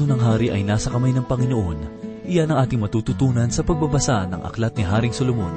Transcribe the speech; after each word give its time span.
puso 0.00 0.08
ng 0.08 0.24
hari 0.24 0.48
ay 0.48 0.64
nasa 0.64 0.88
kamay 0.88 1.12
ng 1.12 1.28
Panginoon. 1.28 1.78
Iyan 2.24 2.48
ang 2.48 2.64
ating 2.64 2.80
matututunan 2.80 3.52
sa 3.52 3.60
pagbabasa 3.60 4.24
ng 4.32 4.40
aklat 4.48 4.72
ni 4.80 4.84
Haring 4.88 5.12
Solomon. 5.12 5.52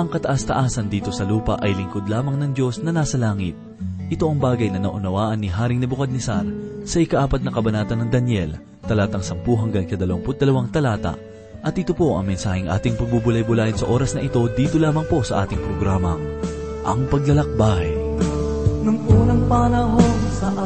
Ang 0.00 0.08
kataas-taasan 0.08 0.88
dito 0.88 1.12
sa 1.12 1.28
lupa 1.28 1.60
ay 1.60 1.76
lingkod 1.76 2.08
lamang 2.08 2.40
ng 2.40 2.56
Diyos 2.56 2.80
na 2.80 2.88
nasa 2.88 3.20
langit. 3.20 3.52
Ito 4.08 4.32
ang 4.32 4.40
bagay 4.40 4.72
na 4.72 4.80
naunawaan 4.80 5.44
ni 5.44 5.52
Haring 5.52 5.76
Nebuchadnezzar 5.84 6.48
sa 6.88 6.96
ikaapat 7.04 7.44
na 7.44 7.52
kabanata 7.52 7.92
ng 7.92 8.08
Daniel, 8.08 8.56
talatang 8.88 9.20
10 9.20 9.44
hanggang 9.60 9.84
22 9.84 10.72
talata. 10.72 11.12
At 11.60 11.76
ito 11.76 11.92
po 11.92 12.16
ang 12.16 12.24
mensaheng 12.24 12.72
ating 12.72 12.96
pagbubulay-bulayin 12.96 13.76
sa 13.76 13.92
oras 13.92 14.16
na 14.16 14.24
ito 14.24 14.40
dito 14.56 14.80
lamang 14.80 15.04
po 15.04 15.20
sa 15.20 15.44
ating 15.44 15.60
programang, 15.60 16.40
Ang 16.88 17.12
Paglalakbay. 17.12 17.92
Nung 18.88 19.04
unang 19.04 19.44
panahon 19.52 20.11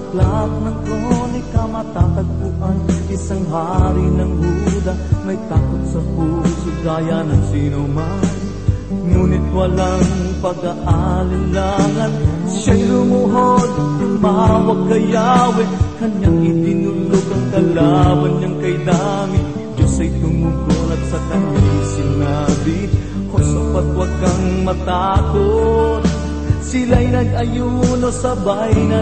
aklat 0.07 0.51
ng 0.63 0.77
kronika 0.87 1.63
matatagpuan 1.67 2.79
Isang 3.11 3.43
hari 3.51 4.07
ng 4.07 4.33
Huda 4.39 4.95
may 5.27 5.39
takot 5.51 5.83
sa 5.91 6.01
puso 6.15 6.71
gaya 6.87 7.27
ng 7.27 7.43
sino 7.51 7.83
man. 7.91 8.23
Ngunit 8.87 9.43
walang 9.51 10.11
pag-aalinlangan 10.39 12.13
Siya'y 12.47 12.87
lumuhod, 12.87 13.71
tumawag 13.99 14.81
kay 14.87 15.11
Kanyang 15.97 16.39
itinulog 16.45 17.27
ang 17.33 17.47
kalaban 17.51 18.33
niyang 18.39 18.57
kay 18.63 18.77
Dami. 18.87 19.41
Diyos 19.75 19.97
ay 19.99 20.11
tumugon 20.23 20.93
at 20.95 21.03
sa 21.11 21.19
kanya'y 21.19 21.83
sinabi 21.99 22.79
O 23.35 23.37
sapat 23.43 23.87
wag 23.97 24.13
kang 24.23 24.47
matakot. 24.63 26.03
Sila'y 26.63 27.11
nag-ayuno 27.11 28.11
sabay 28.11 28.75
na 28.87 29.01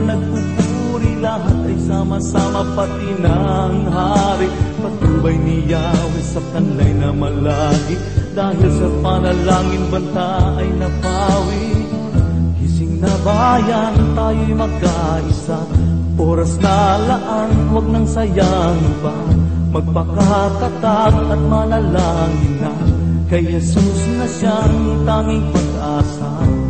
nagpupuri 1.05 1.21
Lahat 1.25 1.59
ay 1.69 1.77
sama-sama 1.85 2.61
pati 2.77 3.11
ng 3.21 3.75
hari. 3.89 4.49
Patubay 4.81 5.37
ni 5.41 5.65
Yahweh 5.69 6.25
sa 6.25 6.41
kanlay 6.53 6.93
na 6.97 7.11
malagi. 7.13 7.97
Dahil 8.35 8.71
sa 8.73 8.89
panalangin 9.01 9.85
banta 9.89 10.59
ay 10.59 10.69
napawi. 10.77 11.67
Gising 12.61 13.01
na 13.01 13.13
bayan 13.25 13.95
tayo'y 14.17 14.53
magkaisa 14.53 15.61
Oras 16.15 16.55
na 16.63 16.95
laan, 16.95 17.75
huwag 17.75 17.87
nang 17.91 18.07
sayangin 18.07 18.95
pa. 19.03 19.15
Magpakatatag 19.75 21.15
at 21.27 21.43
manalangin 21.51 22.55
na. 22.63 22.73
Kay 23.27 23.43
Jesus 23.51 23.99
na 24.15 24.27
siyang 24.31 25.03
tanging 25.03 25.43
pag-asa 25.51 26.64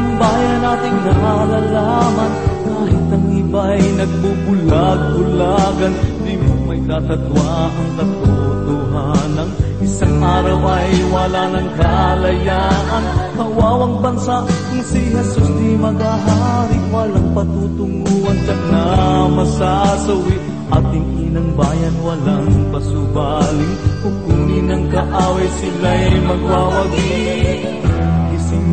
ating 0.00 0.16
bayan 0.16 0.64
ating 0.64 0.98
nalalaman. 1.04 2.32
Kahit 2.64 3.12
ang 3.12 3.26
iba'y 3.36 3.84
nagbubulag-bulagan 4.00 5.92
Di 6.24 6.34
mo 6.40 6.54
may 6.64 6.80
tatatwa 6.88 7.68
ang 7.68 7.90
katotohanan. 8.00 9.48
Isang 9.84 10.16
araw 10.20 10.60
ay 10.64 10.92
wala 11.12 11.42
ng 11.52 11.68
kalayaan. 11.76 13.04
Kawawang 13.36 14.00
bansa 14.00 14.44
kung 14.44 14.84
si 14.84 15.00
Jesus 15.12 15.48
di 15.56 15.76
maghahari 15.76 16.78
Walang 16.90 17.32
patutunguhan 17.36 18.38
tiyak 18.44 18.62
na 18.72 18.84
masasawi 19.28 20.36
Ating 20.70 21.06
inang 21.28 21.50
bayan 21.58 21.96
walang 21.98 22.46
pasubaling. 22.70 23.74
Kukunin 24.06 24.70
ng 24.70 24.84
kaaway 24.94 25.48
sila'y 25.58 26.14
magwawagi 26.22 27.89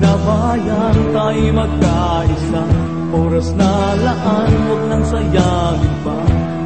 na 0.01 0.13
bayan 0.21 0.97
tayo 1.13 1.45
magkaisa. 1.53 2.61
Oras 3.07 3.55
na 3.55 3.95
laan, 3.95 4.51
huwag 4.67 4.83
nang 4.91 5.05
sayangin 5.07 5.95
pa. 6.03 6.17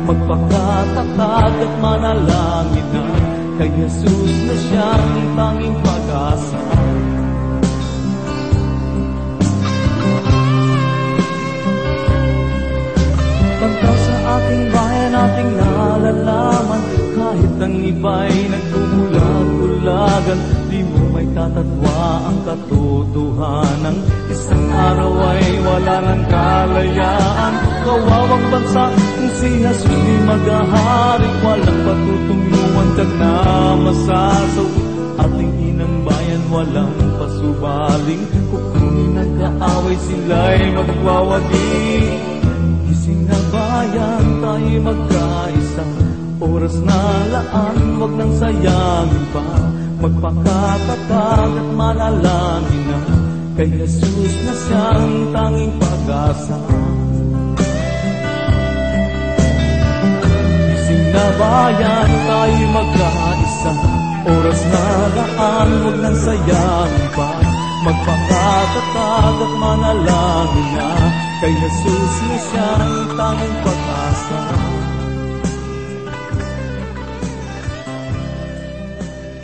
Magpakatatag 0.09 1.55
at 1.61 1.73
manalangin 1.79 2.87
na. 2.91 3.03
Kay 3.61 3.69
Jesus 3.77 4.31
na 4.47 4.55
siyang 4.57 5.37
tanging 5.37 5.77
pag-asa. 5.85 6.61
Banta 13.61 13.93
sa 13.93 14.15
ating 14.41 14.65
bayan, 14.73 15.13
ating 15.13 15.51
nalalaman 15.53 16.81
Kahit 17.13 17.53
ang 17.61 17.77
iba'y 17.77 18.49
nagbubulag-bulagan 18.49 20.60
Di 20.71 20.79
mo 20.87 21.03
may 21.11 21.27
tatatwa 21.35 22.31
ang 22.31 22.39
katotohanan. 22.47 23.95
Isang 24.31 24.71
araw 24.71 25.11
ay 25.19 25.43
wala 25.67 25.95
ng 25.99 26.23
kalayaan. 26.31 27.53
Kawawang 27.83 28.45
bansa 28.55 28.87
kung 28.95 29.31
si 29.35 29.51
Jesus 29.59 29.83
di 29.83 30.15
maghahari 30.23 31.27
Walang 31.43 31.79
patutunguhan 31.81 32.89
tag 32.93 33.11
na 33.19 33.33
masasawi 33.83 34.83
Ating 35.19 35.53
inang 35.59 36.07
bayan 36.07 36.43
walang 36.47 36.95
pasubaling. 37.19 38.23
Kukunin 38.47 39.19
ang 39.19 39.31
kaaway 39.43 39.97
sila'y 40.07 40.71
magwawagi 40.71 41.67
Gising 42.87 43.27
na 43.27 43.35
bayan 43.51 44.25
tayo 44.39 44.77
magkaisa. 44.87 45.83
Oras 46.39 46.79
na 46.87 47.01
laan, 47.27 47.77
wag 47.99 48.13
nang 48.15 48.33
sayangin 48.39 49.25
pa 49.35 49.45
Magpakatatag 50.01 51.51
at 51.61 51.69
manalangin 51.77 52.83
na 52.89 52.99
Kay 53.53 53.69
Jesus 53.69 54.33
na 54.49 54.53
siyang 54.57 55.29
tanging 55.29 55.73
pag-asa. 55.77 56.57
Gising 60.73 61.05
na 61.13 61.25
bayan 61.37 62.09
tayo 62.25 62.65
magkaisa 62.73 63.73
Oras 64.25 64.61
na 64.73 64.85
laan, 65.13 65.69
wag 65.85 65.97
nang 66.01 66.17
sayangin 66.17 67.07
pa. 67.13 67.29
Magpakatatag 67.85 69.37
at 69.37 69.53
manalangin 69.61 70.69
na 70.81 70.89
Kay 71.45 71.53
Jesus 71.61 72.13
na 72.25 72.37
siyang 72.49 72.93
tanging 73.13 73.57
pag-asa 73.61 74.70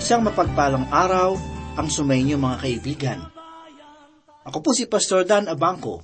Isang 0.07 0.23
mapagpalang 0.23 0.88
araw 0.88 1.35
ang 1.75 1.91
sumainyo 1.91 2.40
mga 2.40 2.63
kaibigan. 2.63 3.19
Ako 4.47 4.63
po 4.63 4.72
si 4.72 4.88
Pastor 4.88 5.28
Dan 5.28 5.51
Abangco 5.51 6.00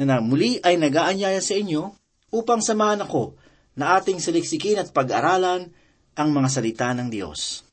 na, 0.00 0.24
muli 0.24 0.64
ay 0.64 0.80
nagaanyaya 0.80 1.44
sa 1.44 1.52
inyo 1.52 1.92
upang 2.32 2.64
samahan 2.64 3.04
ako 3.04 3.36
na 3.76 4.00
ating 4.00 4.16
saliksikin 4.16 4.80
at 4.80 4.96
pag-aralan 4.96 5.68
ang 6.16 6.28
mga 6.32 6.48
salita 6.48 6.88
ng 6.96 7.12
Diyos. 7.12 7.68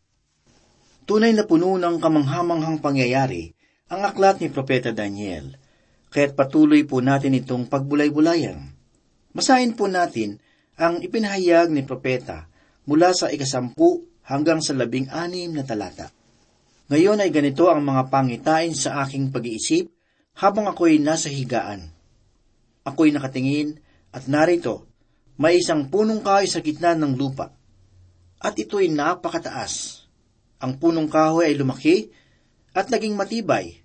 Tunay 1.07 1.31
na 1.31 1.47
puno 1.47 1.79
ng 1.79 2.03
kamanghamanghang 2.03 2.83
pangyayari 2.83 3.55
ang 3.87 4.03
aklat 4.03 4.43
ni 4.43 4.51
Propeta 4.51 4.91
Daniel, 4.91 5.55
kaya't 6.11 6.35
patuloy 6.35 6.83
po 6.83 6.99
natin 6.99 7.31
itong 7.31 7.71
pagbulay-bulayan. 7.71 8.59
Masahin 9.31 9.79
po 9.79 9.87
natin 9.87 10.35
ang 10.75 10.99
ipinahayag 10.99 11.71
ni 11.71 11.87
Propeta 11.87 12.51
mula 12.83 13.15
sa 13.15 13.31
ikasampu 13.31 14.10
hanggang 14.31 14.63
sa 14.63 14.71
labing 14.71 15.11
anim 15.11 15.51
na 15.51 15.67
talata. 15.67 16.07
Ngayon 16.87 17.19
ay 17.19 17.31
ganito 17.35 17.67
ang 17.67 17.83
mga 17.83 18.07
pangitain 18.07 18.71
sa 18.71 19.03
aking 19.03 19.27
pag-iisip 19.35 19.91
habang 20.39 20.71
ako'y 20.71 21.03
nasa 21.03 21.27
higaan. 21.27 21.91
Ako'y 22.87 23.11
nakatingin 23.11 23.75
at 24.15 24.31
narito, 24.31 24.87
may 25.35 25.59
isang 25.59 25.91
punong 25.91 26.23
kahoy 26.23 26.47
sa 26.47 26.63
gitna 26.63 26.95
ng 26.95 27.19
lupa. 27.19 27.51
At 28.39 28.55
ito'y 28.55 28.87
napakataas. 28.91 30.03
Ang 30.63 30.79
punong 30.79 31.11
kahoy 31.11 31.51
ay 31.51 31.55
lumaki 31.59 32.11
at 32.71 32.87
naging 32.87 33.19
matibay, 33.19 33.83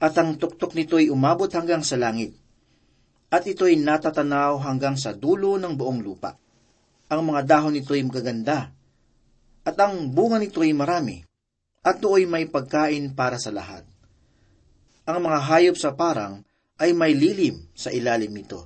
at 0.00 0.16
ang 0.16 0.36
tuktok 0.40 0.72
nito'y 0.72 1.12
umabot 1.12 1.48
hanggang 1.52 1.84
sa 1.84 2.00
langit. 2.00 2.32
At 3.28 3.44
ito'y 3.44 3.80
natatanaw 3.80 4.60
hanggang 4.64 4.96
sa 4.96 5.12
dulo 5.12 5.56
ng 5.60 5.74
buong 5.74 6.00
lupa. 6.00 6.36
Ang 7.08 7.34
mga 7.34 7.40
dahon 7.44 7.74
nito'y 7.76 8.04
magaganda, 8.06 8.72
at 9.64 9.76
ang 9.80 10.12
bunga 10.12 10.36
nito'y 10.36 10.76
marami, 10.76 11.24
at 11.80 11.96
do'y 12.00 12.28
may 12.28 12.44
pagkain 12.44 13.16
para 13.16 13.40
sa 13.40 13.48
lahat. 13.48 13.84
Ang 15.08 15.24
mga 15.24 15.40
hayop 15.40 15.76
sa 15.76 15.96
parang 15.96 16.44
ay 16.80 16.92
may 16.92 17.16
lilim 17.16 17.64
sa 17.76 17.88
ilalim 17.92 18.32
nito. 18.32 18.64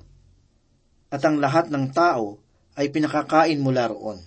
At 1.11 1.23
ang 1.27 1.39
lahat 1.43 1.71
ng 1.71 1.91
tao 1.91 2.39
ay 2.79 2.91
pinakakain 2.95 3.59
mula 3.59 3.91
roon. 3.91 4.23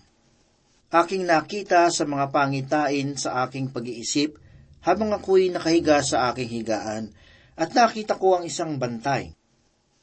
Aking 0.92 1.24
nakita 1.24 1.88
sa 1.88 2.04
mga 2.04 2.36
pangitain 2.36 3.16
sa 3.16 3.48
aking 3.48 3.72
pag-iisip 3.72 4.36
habang 4.84 5.16
ako'y 5.16 5.48
nakahiga 5.48 6.04
sa 6.04 6.32
aking 6.32 6.52
higaan 6.52 7.16
at 7.56 7.72
nakita 7.72 8.20
ko 8.20 8.40
ang 8.40 8.44
isang 8.44 8.76
bantay. 8.76 9.32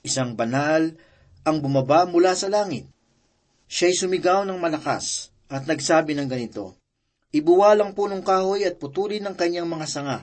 Isang 0.01 0.33
banal 0.33 0.97
ang 1.45 1.61
bumaba 1.61 2.09
mula 2.09 2.33
sa 2.33 2.49
langit. 2.49 2.89
Siya'y 3.69 3.93
sumigaw 3.93 4.49
ng 4.49 4.57
malakas 4.57 5.29
at 5.49 5.65
nagsabi 5.65 6.13
ng 6.17 6.29
ganito, 6.29 6.79
Ibuwalang 7.29 7.93
punong 7.93 8.25
kahoy 8.25 8.65
at 8.65 8.81
putulin 8.81 9.21
ng 9.21 9.37
kanyang 9.37 9.69
mga 9.69 9.85
sanga. 9.85 10.19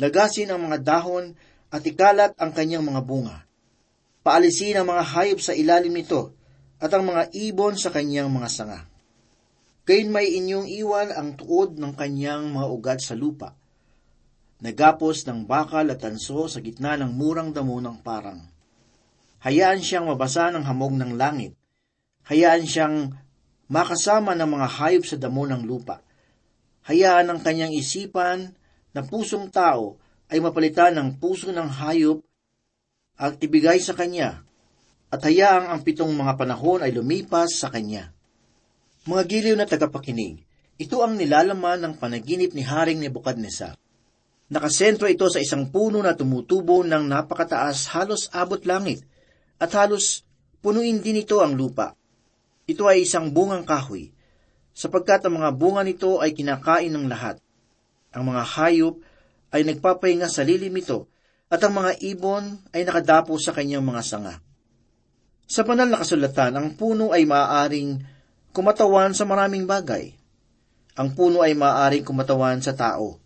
Lagasin 0.00 0.48
ang 0.48 0.64
mga 0.64 0.80
dahon 0.80 1.36
at 1.68 1.84
ikalat 1.84 2.32
ang 2.40 2.56
kanyang 2.56 2.80
mga 2.80 3.04
bunga. 3.04 3.44
Paalisin 4.24 4.80
ang 4.80 4.88
mga 4.88 5.04
hayop 5.04 5.40
sa 5.44 5.52
ilalim 5.52 5.92
nito 5.92 6.32
at 6.80 6.88
ang 6.96 7.04
mga 7.04 7.28
ibon 7.36 7.76
sa 7.76 7.92
kanyang 7.92 8.32
mga 8.32 8.48
sanga. 8.48 8.80
Gayon 9.84 10.08
may 10.08 10.32
inyong 10.32 10.68
iwan 10.68 11.12
ang 11.12 11.36
tuod 11.36 11.76
ng 11.76 11.92
kanyang 11.92 12.56
mga 12.56 12.66
ugad 12.72 12.98
sa 13.04 13.12
lupa. 13.12 13.52
Nagapos 14.64 15.28
ng 15.28 15.44
bakal 15.44 15.92
at 15.92 16.00
tanso 16.00 16.48
sa 16.48 16.64
gitna 16.64 16.96
ng 16.96 17.12
murang 17.12 17.52
damo 17.52 17.76
ng 17.80 18.00
parang. 18.00 18.40
Hayaan 19.44 19.84
siyang 19.84 20.08
mabasa 20.08 20.50
ng 20.50 20.64
hamog 20.64 20.96
ng 20.96 21.20
langit. 21.20 21.52
Hayaan 22.26 22.64
siyang 22.64 23.12
makasama 23.68 24.32
ng 24.32 24.48
mga 24.48 24.68
hayop 24.80 25.04
sa 25.04 25.16
damo 25.20 25.44
ng 25.44 25.62
lupa. 25.64 26.00
Hayaan 26.88 27.28
ang 27.28 27.40
kanyang 27.44 27.76
isipan 27.76 28.56
na 28.96 29.04
pusong 29.04 29.52
tao 29.52 30.00
ay 30.32 30.40
mapalitan 30.40 30.96
ng 30.96 31.20
puso 31.20 31.52
ng 31.52 31.68
hayop 31.68 32.24
at 33.20 33.36
ibigay 33.42 33.76
sa 33.82 33.92
kanya, 33.92 34.40
at 35.10 35.20
hayaang 35.24 35.74
ang 35.74 35.80
pitong 35.82 36.12
mga 36.14 36.38
panahon 36.38 36.80
ay 36.86 36.94
lumipas 36.94 37.58
sa 37.58 37.66
kanya. 37.72 38.14
Mga 39.08 39.22
giliw 39.26 39.56
na 39.58 39.66
tagapakinig, 39.66 40.44
ito 40.78 41.02
ang 41.02 41.18
nilalaman 41.18 41.82
ng 41.82 41.94
panaginip 41.98 42.54
ni 42.54 42.62
Haring 42.62 43.02
Nebukadnesar. 43.02 43.74
Nakasentro 44.48 45.10
ito 45.10 45.26
sa 45.26 45.42
isang 45.42 45.68
puno 45.68 45.98
na 45.98 46.14
tumutubo 46.14 46.80
ng 46.86 47.04
napakataas 47.10 47.90
halos 47.92 48.30
abot 48.30 48.62
langit 48.62 49.04
at 49.58 49.68
halos 49.74 50.24
punuin 50.62 51.02
din 51.02 51.20
ito 51.20 51.42
ang 51.42 51.58
lupa. 51.58 51.97
Ito 52.68 52.84
ay 52.84 53.08
isang 53.08 53.32
bungang 53.32 53.64
kahoy, 53.64 54.12
sapagkat 54.76 55.24
ang 55.24 55.40
mga 55.40 55.56
bunga 55.56 55.80
nito 55.80 56.20
ay 56.20 56.36
kinakain 56.36 56.92
ng 56.92 57.08
lahat. 57.08 57.40
Ang 58.12 58.28
mga 58.28 58.44
hayop 58.44 59.00
ay 59.56 59.64
nagpapahinga 59.64 60.28
sa 60.28 60.44
lilim 60.44 60.76
ito, 60.76 61.08
at 61.48 61.64
ang 61.64 61.80
mga 61.80 61.96
ibon 62.04 62.60
ay 62.76 62.84
nakadapo 62.84 63.40
sa 63.40 63.56
kanyang 63.56 63.80
mga 63.80 64.04
sanga. 64.04 64.36
Sa 65.48 65.64
banal 65.64 65.88
na 65.88 66.04
kasulatan, 66.04 66.60
ang 66.60 66.76
puno 66.76 67.16
ay 67.16 67.24
maaaring 67.24 68.04
kumatawan 68.52 69.16
sa 69.16 69.24
maraming 69.24 69.64
bagay. 69.64 70.12
Ang 71.00 71.16
puno 71.16 71.40
ay 71.40 71.56
maaaring 71.56 72.04
kumatawan 72.04 72.60
sa 72.60 72.76
tao. 72.76 73.16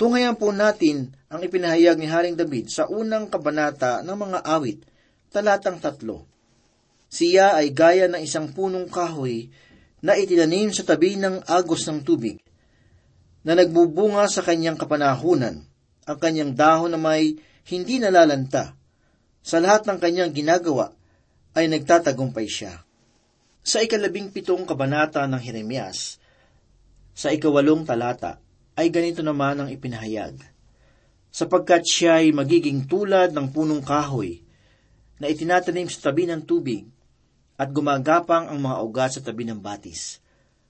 Tunghayan 0.00 0.40
po 0.40 0.48
natin 0.48 1.12
ang 1.28 1.44
ipinahayag 1.44 2.00
ni 2.00 2.08
Haring 2.08 2.40
David 2.40 2.72
sa 2.72 2.88
unang 2.88 3.28
kabanata 3.28 4.00
ng 4.00 4.16
mga 4.16 4.38
awit, 4.48 4.80
talatang 5.28 5.76
tatlo. 5.76 6.35
Siya 7.06 7.54
ay 7.54 7.70
gaya 7.70 8.10
ng 8.10 8.22
isang 8.22 8.50
punong 8.50 8.90
kahoy 8.90 9.48
na 10.02 10.18
itinanim 10.18 10.74
sa 10.74 10.82
tabi 10.82 11.14
ng 11.16 11.46
agos 11.46 11.86
ng 11.86 12.02
tubig 12.02 12.38
na 13.46 13.54
nagbubunga 13.54 14.26
sa 14.26 14.42
kanyang 14.42 14.74
kapanahunan, 14.74 15.62
ang 16.06 16.18
kanyang 16.18 16.52
dahon 16.58 16.90
na 16.90 16.98
may 16.98 17.38
hindi 17.70 18.02
nalalanta. 18.02 18.74
Sa 19.46 19.62
lahat 19.62 19.86
ng 19.86 19.98
kanyang 20.02 20.34
ginagawa 20.34 20.90
ay 21.54 21.70
nagtatagumpay 21.70 22.50
siya. 22.50 22.82
Sa 23.62 23.78
ikalabing 23.82 24.34
pitong 24.34 24.66
kabanata 24.66 25.22
ng 25.26 25.38
Jeremias, 25.38 26.18
sa 27.14 27.30
ikawalong 27.30 27.86
talata, 27.86 28.42
ay 28.74 28.90
ganito 28.90 29.22
naman 29.22 29.62
ang 29.62 29.68
ipinahayag. 29.70 30.42
Sapagkat 31.30 31.86
siya 31.86 32.22
ay 32.22 32.34
magiging 32.34 32.90
tulad 32.90 33.30
ng 33.30 33.54
punong 33.54 33.82
kahoy 33.82 34.42
na 35.22 35.30
itinatanim 35.30 35.88
sa 35.88 36.10
tabi 36.10 36.28
ng 36.28 36.44
tubig 36.44 36.84
at 37.56 37.68
gumagapang 37.72 38.52
ang 38.52 38.60
mga 38.60 38.76
ugat 38.84 39.10
sa 39.16 39.20
tabi 39.24 39.48
ng 39.48 39.60
batis. 39.60 40.20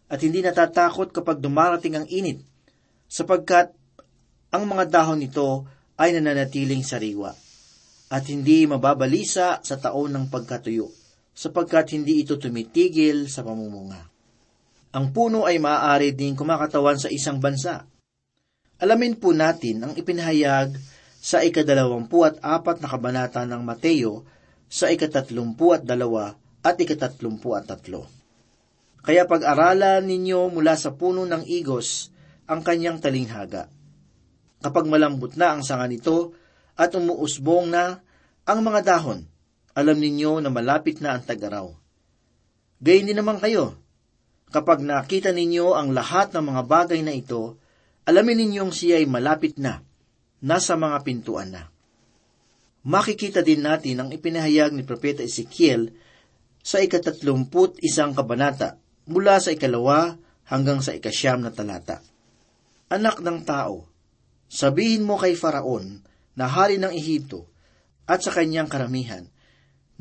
At 0.07 0.23
hindi 0.23 0.39
natatakot 0.43 1.11
kapag 1.11 1.43
dumarating 1.43 1.99
ang 1.99 2.07
init 2.07 2.39
sapagkat 3.11 3.75
ang 4.55 4.65
mga 4.71 4.87
dahon 4.87 5.19
nito 5.19 5.67
ay 5.99 6.15
nananatiling 6.15 6.87
sariwa 6.87 7.35
at 8.07 8.23
hindi 8.31 8.71
mababalisa 8.71 9.59
sa 9.67 9.77
taon 9.83 10.15
ng 10.15 10.27
pagkatuyo, 10.31 10.87
sapagkat 11.35 11.99
hindi 11.99 12.23
ito 12.23 12.39
tumitigil 12.39 13.27
sa 13.27 13.43
pamumunga. 13.43 13.99
Ang 14.95 15.11
puno 15.11 15.45
ay 15.45 15.59
maaari 15.59 16.15
din 16.15 16.39
kumakatawan 16.39 16.97
sa 16.97 17.11
isang 17.11 17.43
bansa. 17.43 17.85
Alamin 18.79 19.19
po 19.19 19.35
natin 19.35 19.83
ang 19.83 19.93
ipinahayag 19.99 20.73
sa 21.19 21.43
ikadalawampu 21.43 22.23
at 22.23 22.39
apat 22.41 22.79
na 22.79 22.89
kabanata 22.89 23.43
ng 23.43 23.61
Mateo 23.67 24.23
sa 24.71 24.87
ikatatlumpu 24.89 25.75
at 25.75 25.83
dalawa 25.83 26.33
at 26.67 26.75
ikatatlumpu 26.83 27.55
at 27.55 27.71
tatlo. 27.71 28.11
Kaya 29.07 29.23
pag-aralan 29.23 30.03
ninyo 30.03 30.51
mula 30.51 30.75
sa 30.75 30.91
puno 30.91 31.23
ng 31.23 31.47
igos 31.47 32.11
ang 32.51 32.67
kanyang 32.67 32.99
talinghaga. 32.99 33.71
Kapag 34.59 34.91
malambot 34.91 35.39
na 35.39 35.55
ang 35.55 35.63
sanga 35.63 35.87
nito 35.87 36.35
at 36.75 36.91
umuusbong 36.91 37.71
na 37.71 38.03
ang 38.43 38.67
mga 38.67 38.83
dahon, 38.83 39.23
alam 39.79 39.95
ninyo 39.95 40.43
na 40.43 40.51
malapit 40.51 40.99
na 40.99 41.15
ang 41.15 41.23
tagaraw. 41.23 41.71
Gayun 42.83 43.07
din 43.07 43.15
naman 43.15 43.39
kayo. 43.39 43.79
Kapag 44.51 44.83
nakita 44.83 45.31
ninyo 45.31 45.79
ang 45.79 45.95
lahat 45.95 46.35
ng 46.35 46.43
mga 46.51 46.63
bagay 46.67 47.01
na 47.07 47.15
ito, 47.15 47.63
alamin 48.11 48.43
ninyong 48.43 48.75
siya 48.75 48.99
ay 48.99 49.07
malapit 49.07 49.55
na, 49.55 49.87
nasa 50.43 50.75
mga 50.75 50.99
pintuan 51.07 51.55
na. 51.55 51.71
Makikita 52.87 53.43
din 53.43 53.67
natin 53.67 54.03
ang 54.03 54.11
ipinahayag 54.11 54.75
ni 54.75 54.87
Propeta 54.87 55.23
Ezekiel 55.23 55.91
sa 56.67 56.83
ikatatlumput 56.83 57.79
isang 57.79 58.11
kabanata 58.11 58.83
mula 59.07 59.39
sa 59.39 59.55
ikalawa 59.55 60.19
hanggang 60.51 60.83
sa 60.83 60.99
ikasyam 60.99 61.39
na 61.47 61.55
talata. 61.55 62.03
Anak 62.91 63.23
ng 63.23 63.47
tao, 63.47 63.87
sabihin 64.51 65.07
mo 65.07 65.15
kay 65.15 65.39
Faraon 65.39 66.03
na 66.35 66.51
hari 66.51 66.83
ng 66.83 66.91
Ehipto 66.91 67.47
at 68.11 68.27
sa 68.27 68.35
kanyang 68.35 68.67
karamihan, 68.67 69.31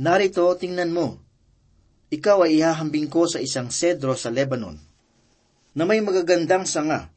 Narito, 0.02 0.50
tingnan 0.58 0.90
mo, 0.90 1.22
ikaw 2.10 2.50
ay 2.50 2.60
ihahambing 2.60 3.08
ko 3.08 3.30
sa 3.30 3.40
isang 3.40 3.72
sedro 3.72 4.18
sa 4.18 4.28
Lebanon, 4.28 4.76
na 5.72 5.84
may 5.88 6.04
magagandang 6.04 6.68
sanga, 6.68 7.14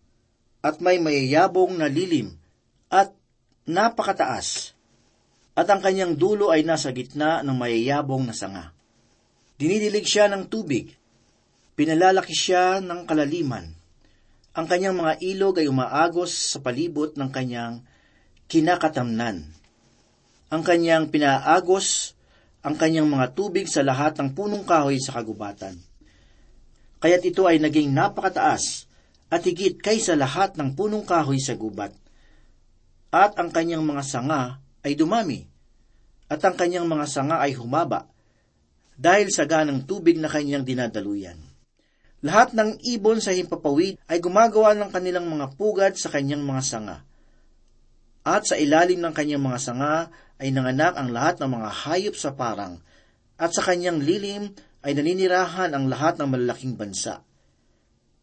at 0.63 0.79
may 0.79 1.03
mayayabong 1.03 1.75
na 1.75 1.91
lilim, 1.91 2.39
at 2.87 3.11
napakataas, 3.67 4.79
at 5.59 5.67
ang 5.67 5.83
kanyang 5.83 6.15
dulo 6.15 6.55
ay 6.55 6.63
nasa 6.63 6.95
gitna 6.95 7.43
ng 7.43 7.57
mayayabong 7.59 8.23
na 8.23 8.37
sanga. 8.37 8.78
Dinidilig 9.59 10.07
siya 10.07 10.31
ng 10.31 10.47
tubig, 10.47 10.95
pinalalaki 11.75 12.31
siya 12.31 12.79
ng 12.79 13.03
kalaliman, 13.11 13.75
ang 14.55 14.67
kanyang 14.67 14.95
mga 14.99 15.19
ilog 15.23 15.59
ay 15.63 15.67
umaagos 15.71 16.31
sa 16.31 16.59
palibot 16.59 17.15
ng 17.15 17.31
kanyang 17.31 17.83
kinakatamnan. 18.51 19.47
Ang 20.51 20.63
kanyang 20.63 21.11
pinaagos 21.11 22.19
ang 22.59 22.75
kanyang 22.75 23.07
mga 23.07 23.39
tubig 23.39 23.71
sa 23.71 23.87
lahat 23.87 24.19
ng 24.19 24.35
punong 24.35 24.67
kahoy 24.67 24.99
sa 24.99 25.15
kagubatan. 25.15 25.79
Kaya't 26.99 27.23
ito 27.23 27.47
ay 27.47 27.63
naging 27.63 27.95
napakataas 27.95 28.91
at 29.31 29.47
higit 29.47 29.79
kaysa 29.79 30.19
lahat 30.19 30.59
ng 30.59 30.75
punong 30.75 31.07
kahoy 31.07 31.39
sa 31.39 31.55
gubat. 31.55 31.95
At 33.15 33.39
ang 33.39 33.55
kanyang 33.55 33.87
mga 33.87 34.03
sanga 34.03 34.59
ay 34.83 34.99
dumami, 34.99 35.47
at 36.29 36.43
ang 36.43 36.59
kanyang 36.59 36.91
mga 36.91 37.07
sanga 37.07 37.41
ay 37.41 37.55
humaba, 37.55 38.11
dahil 38.99 39.31
sa 39.31 39.47
ganang 39.47 39.87
tubig 39.87 40.19
na 40.19 40.27
kanyang 40.27 40.67
dinadaluyan. 40.67 41.39
Lahat 42.19 42.51
ng 42.51 42.83
ibon 42.83 43.23
sa 43.23 43.31
himpapawid 43.31 43.95
ay 44.11 44.19
gumagawa 44.19 44.75
ng 44.75 44.91
kanilang 44.91 45.31
mga 45.31 45.55
pugad 45.55 45.95
sa 45.95 46.11
kanyang 46.11 46.43
mga 46.43 46.63
sanga. 46.67 46.99
At 48.27 48.51
sa 48.51 48.59
ilalim 48.59 48.99
ng 48.99 49.15
kanyang 49.15 49.39
mga 49.39 49.59
sanga 49.63 50.11
ay 50.43 50.51
nanganak 50.51 50.99
ang 50.99 51.15
lahat 51.15 51.39
ng 51.39 51.47
mga 51.47 51.69
hayop 51.87 52.19
sa 52.19 52.35
parang, 52.35 52.83
at 53.39 53.55
sa 53.55 53.63
kanyang 53.63 54.03
lilim 54.03 54.51
ay 54.83 54.99
naninirahan 54.99 55.71
ang 55.71 55.87
lahat 55.87 56.19
ng 56.19 56.27
malalaking 56.27 56.75
bansa. 56.75 57.23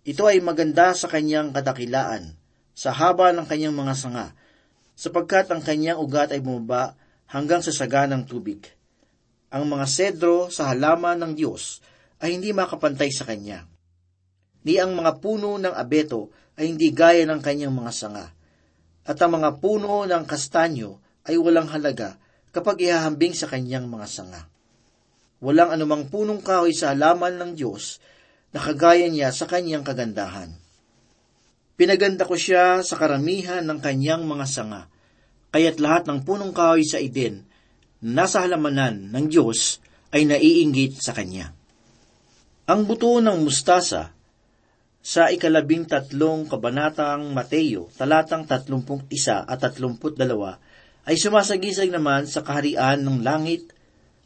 Ito 0.04 0.28
ay 0.28 0.44
maganda 0.44 0.92
sa 0.92 1.08
kanyang 1.08 1.56
kadakilaan, 1.56 2.36
sa 2.76 2.92
haba 2.92 3.32
ng 3.32 3.48
kanyang 3.48 3.74
mga 3.74 3.96
sanga, 3.96 4.28
sapagkat 5.00 5.48
ang 5.56 5.64
kanyang 5.64 6.04
ugat 6.04 6.36
ay 6.36 6.44
bumaba 6.44 7.00
hanggang 7.32 7.64
sa 7.64 7.72
saga 7.72 8.04
ng 8.12 8.28
tubig. 8.28 8.76
Ang 9.56 9.72
mga 9.72 9.88
sedro 9.88 10.52
sa 10.52 10.76
halaman 10.76 11.16
ng 11.24 11.32
Diyos 11.32 11.80
ay 12.20 12.36
hindi 12.36 12.52
makapantay 12.52 13.08
sa 13.16 13.24
kanya 13.24 13.64
ni 14.66 14.82
ang 14.82 14.98
mga 14.98 15.22
puno 15.22 15.62
ng 15.62 15.72
abeto 15.72 16.34
ay 16.58 16.74
hindi 16.74 16.90
gaya 16.90 17.24
ng 17.30 17.40
kanyang 17.40 17.72
mga 17.72 17.92
sanga. 17.94 18.26
At 19.06 19.22
ang 19.22 19.38
mga 19.38 19.62
puno 19.62 20.02
ng 20.10 20.26
kastanyo 20.26 20.98
ay 21.30 21.38
walang 21.38 21.70
halaga 21.70 22.18
kapag 22.50 22.82
ihahambing 22.90 23.38
sa 23.38 23.46
kanyang 23.46 23.86
mga 23.86 24.10
sanga. 24.10 24.42
Walang 25.46 25.78
anumang 25.78 26.10
punong 26.10 26.42
kahoy 26.42 26.74
sa 26.74 26.98
halaman 26.98 27.38
ng 27.38 27.52
Diyos 27.54 28.02
na 28.50 28.58
kagaya 28.58 29.06
niya 29.06 29.30
sa 29.30 29.46
kanyang 29.46 29.86
kagandahan. 29.86 30.50
Pinaganda 31.78 32.26
ko 32.26 32.34
siya 32.34 32.82
sa 32.82 32.98
karamihan 32.98 33.62
ng 33.62 33.78
kanyang 33.84 34.26
mga 34.26 34.48
sanga, 34.50 34.90
kaya't 35.54 35.78
lahat 35.78 36.10
ng 36.10 36.24
punong 36.26 36.56
kahoy 36.56 36.88
sa 36.88 36.98
Eden, 36.98 37.46
nasa 38.04 38.44
halamanan 38.44 39.14
ng 39.14 39.26
Diyos, 39.32 39.80
ay 40.16 40.24
naiinggit 40.24 41.04
sa 41.04 41.12
kanya. 41.12 41.52
Ang 42.72 42.88
buto 42.88 43.20
ng 43.20 43.44
mustasa 43.44 44.16
sa 45.06 45.30
ikalabing 45.30 45.86
tatlong 45.86 46.50
kabanatang 46.50 47.30
Mateo, 47.36 47.92
talatang 47.94 48.48
tatlumpung 48.48 49.06
isa 49.12 49.46
at 49.46 49.62
tatlumput 49.62 50.18
dalawa, 50.18 50.58
ay 51.06 51.20
sumasagisag 51.20 51.94
naman 51.94 52.26
sa 52.26 52.42
kaharian 52.42 53.06
ng 53.06 53.22
langit, 53.22 53.70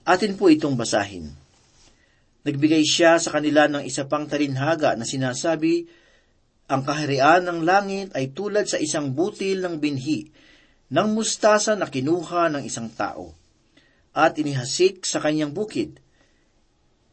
atin 0.07 0.39
po 0.39 0.47
itong 0.47 0.79
basahin. 0.79 1.35
Nagbigay 2.47 2.85
siya 2.87 3.19
sa 3.19 3.35
kanila 3.35 3.67
ng 3.67 3.83
isa 3.83 4.07
pang 4.07 4.23
talinhaga 4.23 4.95
na 4.95 5.03
sinasabi, 5.03 5.89
ang 6.69 6.85
kaharian 6.85 7.43
ng 7.43 7.59
langit 7.65 8.15
ay 8.15 8.31
tulad 8.31 8.69
sa 8.69 8.79
isang 8.79 9.11
butil 9.11 9.65
ng 9.65 9.81
binhi 9.81 10.29
ng 10.93 11.07
mustasa 11.11 11.75
na 11.75 11.89
kinuha 11.89 12.47
ng 12.53 12.63
isang 12.63 12.87
tao 12.93 13.38
at 14.13 14.37
inihasik 14.37 15.05
sa 15.05 15.21
kanyang 15.21 15.53
bukid. 15.53 16.01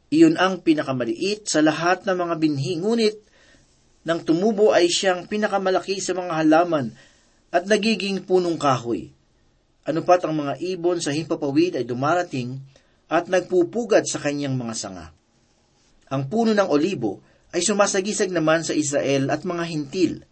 Iyon 0.08 0.38
ang 0.38 0.62
pinakamaliit 0.62 1.50
sa 1.50 1.60
lahat 1.60 2.06
ng 2.06 2.16
mga 2.16 2.34
binhi, 2.38 2.78
ngunit 2.78 3.16
nang 4.06 4.22
tumubo 4.22 4.70
ay 4.70 4.86
siyang 4.86 5.26
pinakamalaki 5.26 5.98
sa 5.98 6.14
mga 6.14 6.30
halaman 6.30 6.94
at 7.50 7.66
nagiging 7.66 8.22
punong 8.22 8.54
kahoy. 8.54 9.10
Ano 9.86 10.02
pat 10.06 10.22
ang 10.22 10.34
mga 10.34 10.62
ibon 10.62 11.02
sa 11.02 11.10
himpapawid 11.10 11.78
ay 11.78 11.84
dumarating 11.86 12.62
at 13.10 13.26
nagpupugad 13.26 14.06
sa 14.06 14.22
kanyang 14.22 14.54
mga 14.54 14.74
sanga. 14.74 15.06
Ang 16.10 16.30
puno 16.30 16.54
ng 16.54 16.70
olibo 16.70 17.18
ay 17.50 17.62
sumasagisag 17.62 18.30
naman 18.30 18.62
sa 18.62 18.74
Israel 18.74 19.30
at 19.30 19.42
mga 19.42 19.64
hintil. 19.66 20.22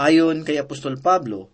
Ayon 0.00 0.44
kay 0.44 0.56
Apostol 0.56 1.00
Pablo, 1.00 1.52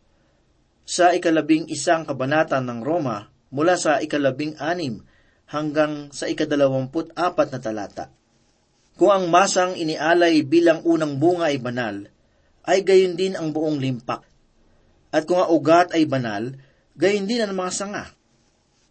sa 0.86 1.10
ikalabing 1.10 1.66
isang 1.66 2.06
kabanata 2.06 2.62
ng 2.62 2.78
Roma 2.86 3.26
mula 3.50 3.78
sa 3.78 4.02
ikalabing 4.02 4.58
anim 4.58 5.02
hanggang 5.46 6.10
sa 6.10 6.26
ikadalawamput 6.26 7.14
apat 7.14 7.48
na 7.54 7.60
talata. 7.62 8.04
Kung 8.96 9.12
ang 9.12 9.28
masang 9.28 9.76
inialay 9.76 10.40
bilang 10.42 10.80
unang 10.82 11.20
bunga 11.20 11.52
ay 11.52 11.60
banal, 11.60 12.08
ay 12.66 12.82
gayon 12.82 13.14
din 13.14 13.36
ang 13.38 13.52
buong 13.52 13.78
limpak. 13.78 14.24
At 15.14 15.28
kung 15.28 15.38
ang 15.38 15.52
ugat 15.52 15.94
ay 15.94 16.08
banal, 16.08 16.56
gayon 16.98 17.28
din 17.28 17.44
ang 17.44 17.54
mga 17.54 17.72
sanga. 17.72 18.04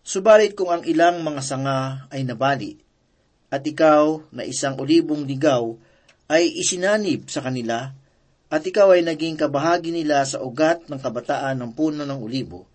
Subalit 0.06 0.54
kung 0.54 0.70
ang 0.70 0.86
ilang 0.86 1.26
mga 1.26 1.42
sanga 1.42 2.06
ay 2.14 2.22
nabali, 2.24 2.78
at 3.50 3.66
ikaw 3.66 4.30
na 4.30 4.46
isang 4.46 4.78
olibong 4.78 5.26
ligaw 5.26 5.74
ay 6.30 6.54
isinanib 6.62 7.26
sa 7.26 7.42
kanila, 7.42 7.90
at 8.46 8.62
ikaw 8.62 8.94
ay 8.94 9.02
naging 9.02 9.36
kabahagi 9.36 9.90
nila 9.90 10.22
sa 10.24 10.40
ugat 10.46 10.86
ng 10.86 11.02
kabataan 11.02 11.58
ng 11.58 11.72
puno 11.74 12.06
ng 12.06 12.20
olibo, 12.22 12.70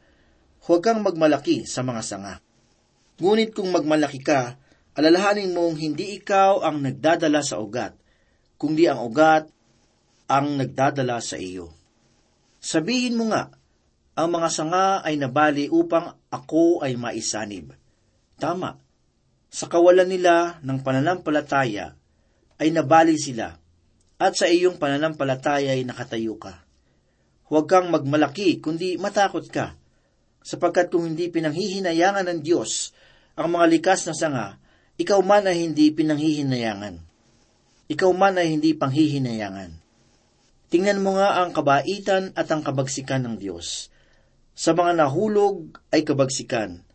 huwag 0.70 0.86
kang 0.86 1.02
magmalaki 1.02 1.66
sa 1.66 1.82
mga 1.82 2.02
sanga. 2.06 2.38
Ngunit 3.18 3.58
kung 3.58 3.74
magmalaki 3.74 4.22
ka, 4.22 4.54
alalahanin 4.94 5.50
mong 5.50 5.74
hindi 5.82 6.14
ikaw 6.22 6.62
ang 6.62 6.78
nagdadala 6.78 7.42
sa 7.42 7.58
ugat, 7.58 7.98
kundi 8.54 8.86
ang 8.86 9.02
ugat 9.02 9.50
ang 10.30 10.54
nagdadala 10.54 11.18
sa 11.18 11.42
iyo. 11.42 11.74
Sabihin 12.62 13.18
mo 13.18 13.34
nga, 13.34 13.50
ang 14.14 14.30
mga 14.30 14.46
sanga 14.54 15.02
ay 15.02 15.18
nabali 15.18 15.66
upang 15.66 16.14
ako 16.30 16.86
ay 16.86 16.94
maisanib. 16.94 17.74
Tama, 18.38 18.78
sa 19.50 19.66
kawalan 19.66 20.06
nila 20.06 20.62
ng 20.62 20.86
pananampalataya 20.86 21.98
ay 22.62 22.70
nabali 22.70 23.18
sila, 23.18 23.58
at 24.22 24.38
sa 24.38 24.46
iyong 24.46 24.78
pananampalataya 24.78 25.74
ay 25.74 25.82
nakatayo 25.82 26.38
ka. 26.38 26.62
Huwag 27.50 27.66
kang 27.66 27.90
magmalaki, 27.90 28.62
kundi 28.62 28.94
matakot 29.02 29.50
ka, 29.50 29.79
sapagkat 30.40 30.88
kung 30.88 31.06
hindi 31.06 31.28
pinanghihinayangan 31.28 32.26
ng 32.26 32.40
Diyos 32.40 32.92
ang 33.38 33.56
mga 33.56 33.66
likas 33.72 34.04
na 34.04 34.14
sanga, 34.16 34.60
ikaw 35.00 35.20
man 35.24 35.48
ay 35.48 35.64
hindi 35.64 35.88
pinanghihinayangan. 35.94 37.00
Ikaw 37.90 38.10
man 38.12 38.36
ay 38.36 38.52
hindi 38.54 38.76
panghihinayangan. 38.76 39.80
Tingnan 40.70 41.02
mo 41.02 41.18
nga 41.18 41.42
ang 41.42 41.50
kabaitan 41.50 42.30
at 42.38 42.46
ang 42.52 42.62
kabagsikan 42.62 43.26
ng 43.26 43.36
Diyos. 43.40 43.90
Sa 44.54 44.76
mga 44.76 45.02
nahulog 45.02 45.80
ay 45.90 46.06
kabagsikan, 46.06 46.86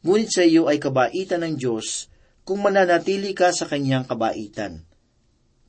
ngunit 0.00 0.30
sa 0.32 0.46
iyo 0.46 0.70
ay 0.70 0.80
kabaitan 0.80 1.44
ng 1.44 1.60
Diyos 1.60 2.08
kung 2.48 2.64
mananatili 2.64 3.36
ka 3.36 3.52
sa 3.52 3.68
kanyang 3.68 4.08
kabaitan. 4.08 4.88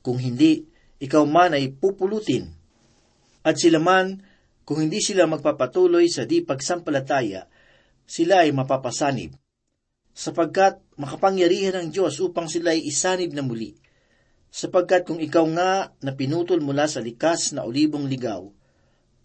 Kung 0.00 0.16
hindi, 0.16 0.64
ikaw 0.96 1.28
man 1.28 1.52
ay 1.52 1.68
pupulutin. 1.76 2.48
At 3.44 3.60
sila 3.60 3.76
man, 3.76 4.24
kung 4.70 4.86
hindi 4.86 5.02
sila 5.02 5.26
magpapatuloy 5.26 6.06
sa 6.06 6.22
di 6.22 6.46
pagsampalataya, 6.46 7.50
sila 8.06 8.46
ay 8.46 8.54
mapapasanib 8.54 9.34
sapagkat 10.14 10.78
makapangyarihan 10.94 11.74
ng 11.82 11.88
Diyos 11.90 12.22
upang 12.22 12.46
sila 12.46 12.70
ay 12.70 12.86
isanib 12.86 13.34
na 13.34 13.42
muli. 13.42 13.74
Sapagkat 14.46 15.10
kung 15.10 15.18
ikaw 15.18 15.42
nga 15.58 15.90
na 15.98 16.12
pinutol 16.14 16.62
mula 16.62 16.86
sa 16.86 17.02
likas 17.02 17.50
na 17.50 17.66
olibong 17.66 18.06
ligaw, 18.06 18.46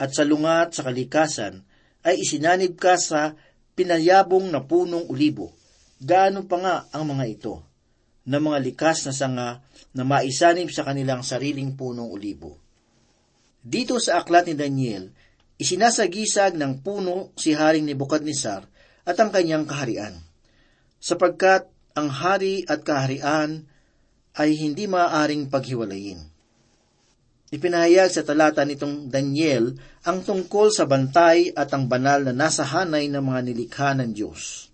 at 0.02 0.18
sa 0.18 0.26
lungat 0.26 0.74
sa 0.78 0.82
kalikasan, 0.86 1.62
ay 2.02 2.26
isinanib 2.26 2.78
ka 2.78 2.98
sa 2.98 3.38
pinayabong 3.78 4.50
na 4.50 4.66
punong 4.66 5.10
ulibo, 5.14 5.54
gaano 6.02 6.46
pa 6.50 6.58
nga 6.58 6.76
ang 6.90 7.06
mga 7.06 7.26
ito, 7.30 7.62
na 8.26 8.42
mga 8.42 8.66
likas 8.66 9.06
na 9.06 9.14
sanga 9.14 9.50
na 9.94 10.04
maisanib 10.06 10.74
sa 10.74 10.86
kanilang 10.86 11.22
sariling 11.22 11.78
punong 11.78 12.10
ulibo. 12.10 12.58
Dito 13.66 13.98
sa 13.98 14.22
aklat 14.22 14.46
ni 14.46 14.54
Daniel, 14.54 15.10
isinasagisag 15.56 16.60
ng 16.60 16.84
puno 16.84 17.32
si 17.40 17.56
Haring 17.56 17.88
Nebukadnesar 17.88 18.68
at 19.06 19.16
ang 19.22 19.32
kanyang 19.32 19.64
kaharian 19.64 20.26
sapagkat 21.00 21.70
ang 21.96 22.10
hari 22.12 22.68
at 22.68 22.84
kaharian 22.84 23.70
ay 24.36 24.52
hindi 24.60 24.84
maaaring 24.90 25.48
paghiwalayin. 25.48 26.20
Ipinahayag 27.56 28.12
sa 28.12 28.26
talata 28.26 28.68
nitong 28.68 29.08
Daniel 29.08 29.78
ang 30.04 30.26
tungkol 30.26 30.74
sa 30.74 30.84
bantay 30.84 31.56
at 31.56 31.72
ang 31.72 31.88
banal 31.88 32.26
na 32.26 32.34
nasa 32.36 32.68
hanay 32.68 33.08
ng 33.08 33.22
mga 33.22 33.42
nilikha 33.48 33.90
ng 33.96 34.12
Diyos. 34.12 34.68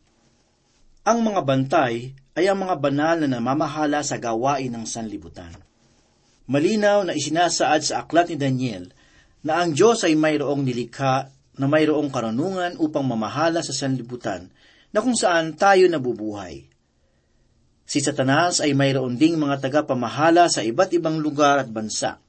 Ang 1.05 1.29
mga 1.29 1.41
bantay 1.45 2.15
ay 2.33 2.45
ang 2.47 2.63
mga 2.63 2.75
banal 2.79 3.15
na 3.21 3.27
namamahala 3.37 4.01
sa 4.01 4.17
gawain 4.17 4.71
ng 4.71 4.87
sanlibutan. 4.87 5.51
Malinaw 6.49 7.05
na 7.05 7.13
isinasaad 7.13 7.81
sa 7.85 8.07
aklat 8.07 8.33
ni 8.33 8.37
Daniel 8.39 8.89
na 9.41 9.61
ang 9.61 9.73
Diyos 9.73 10.05
ay 10.05 10.13
mayroong 10.13 10.61
nilikha 10.61 11.29
na 11.57 11.65
mayroong 11.65 12.09
karunungan 12.09 12.77
upang 12.77 13.05
mamahala 13.05 13.61
sa 13.65 13.73
sanlibutan 13.73 14.49
na 14.93 14.99
kung 15.01 15.17
saan 15.17 15.57
tayo 15.57 15.87
nabubuhay. 15.87 16.67
Si 17.91 17.99
Satanas 17.99 18.63
ay 18.63 18.71
mayroon 18.71 19.19
ding 19.19 19.35
mga 19.35 19.67
tagapamahala 19.67 20.47
sa 20.47 20.63
iba't 20.63 20.95
ibang 20.95 21.19
lugar 21.19 21.59
at 21.59 21.67
bansa. 21.67 22.23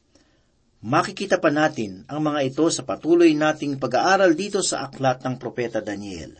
Makikita 0.82 1.38
pa 1.38 1.54
natin 1.54 2.02
ang 2.10 2.26
mga 2.26 2.50
ito 2.50 2.66
sa 2.66 2.82
patuloy 2.82 3.30
nating 3.38 3.78
pag-aaral 3.78 4.34
dito 4.34 4.58
sa 4.58 4.90
aklat 4.90 5.22
ng 5.22 5.38
Propeta 5.38 5.78
Daniel. 5.78 6.34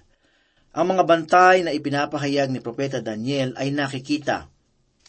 Ang 0.75 0.97
mga 0.97 1.03
bantay 1.07 1.63
na 1.63 1.71
ipinapahayag 1.71 2.51
ni 2.51 2.59
Propeta 2.59 2.99
Daniel 2.99 3.55
ay 3.55 3.71
nakikita, 3.71 4.51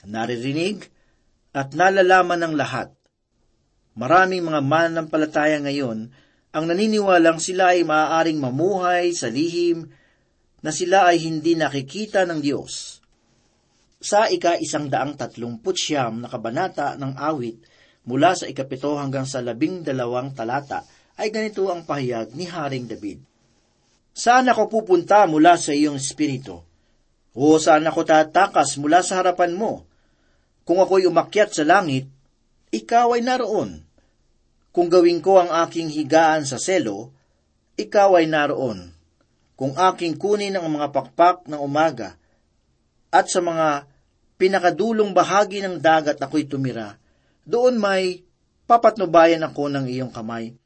naririnig, 0.05 0.85
at 1.49 1.73
nalalaman 1.73 2.45
ng 2.45 2.53
lahat. 2.53 2.93
Maraming 3.93 4.41
mga 4.41 4.61
mananampalataya 4.65 5.61
ngayon 5.61 6.09
ang 6.53 6.65
naniniwalang 6.69 7.41
sila 7.41 7.73
ay 7.73 7.81
maaaring 7.81 8.37
mamuhay 8.37 9.09
sa 9.13 9.25
lihim 9.25 9.89
na 10.61 10.69
sila 10.69 11.09
ay 11.09 11.17
hindi 11.25 11.57
nakikita 11.57 12.29
ng 12.29 12.39
Diyos. 12.45 13.01
Sa 13.97 14.29
ika 14.29 14.61
isang 14.61 14.85
daang 14.85 15.17
tatlumput 15.17 15.73
siyam 15.73 16.21
na 16.21 16.29
kabanata 16.29 16.93
ng 17.01 17.17
awit 17.17 17.57
mula 18.05 18.37
sa 18.37 18.45
ikapito 18.45 18.93
hanggang 19.01 19.25
sa 19.25 19.41
labing 19.41 19.81
dalawang 19.81 20.37
talata 20.37 20.85
ay 21.17 21.33
ganito 21.33 21.65
ang 21.73 21.89
pahayag 21.89 22.37
ni 22.37 22.45
Haring 22.45 22.85
David. 22.85 23.17
Saan 24.13 24.45
ako 24.45 24.69
pupunta 24.69 25.25
mula 25.25 25.57
sa 25.57 25.73
iyong 25.73 25.97
espiritu? 25.97 26.61
O 27.33 27.57
saan 27.57 27.89
ako 27.89 28.05
tatakas 28.05 28.77
mula 28.77 29.01
sa 29.01 29.25
harapan 29.25 29.57
mo? 29.57 29.89
Kung 30.61 30.77
ako'y 30.77 31.09
umakyat 31.09 31.49
sa 31.49 31.65
langit, 31.65 32.05
ikaw 32.73 33.13
ay 33.13 33.21
naroon. 33.21 33.85
Kung 34.73 34.89
gawin 34.89 35.21
ko 35.21 35.37
ang 35.37 35.53
aking 35.69 35.93
higaan 35.93 36.49
sa 36.49 36.57
selo, 36.57 37.13
ikaw 37.77 38.17
ay 38.17 38.25
naroon 38.25 38.93
kung 39.53 39.77
aking 39.77 40.17
kunin 40.17 40.57
ang 40.57 40.65
mga 40.65 40.89
pakpak 40.89 41.45
ng 41.45 41.61
umaga 41.61 42.17
at 43.13 43.29
sa 43.29 43.39
mga 43.39 43.85
pinakadulong 44.41 45.13
bahagi 45.13 45.61
ng 45.61 45.77
dagat 45.77 46.17
ako'y 46.17 46.49
tumira, 46.49 46.97
doon 47.45 47.77
may 47.77 48.25
papatnubayan 48.65 49.45
ako 49.45 49.69
ng 49.69 49.85
iyong 49.87 50.09
kamay 50.09 50.57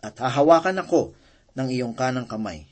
at 0.00 0.16
hahawakan 0.16 0.80
ako 0.80 1.12
ng 1.54 1.68
iyong 1.68 1.92
kanang 1.92 2.26
kamay. 2.26 2.64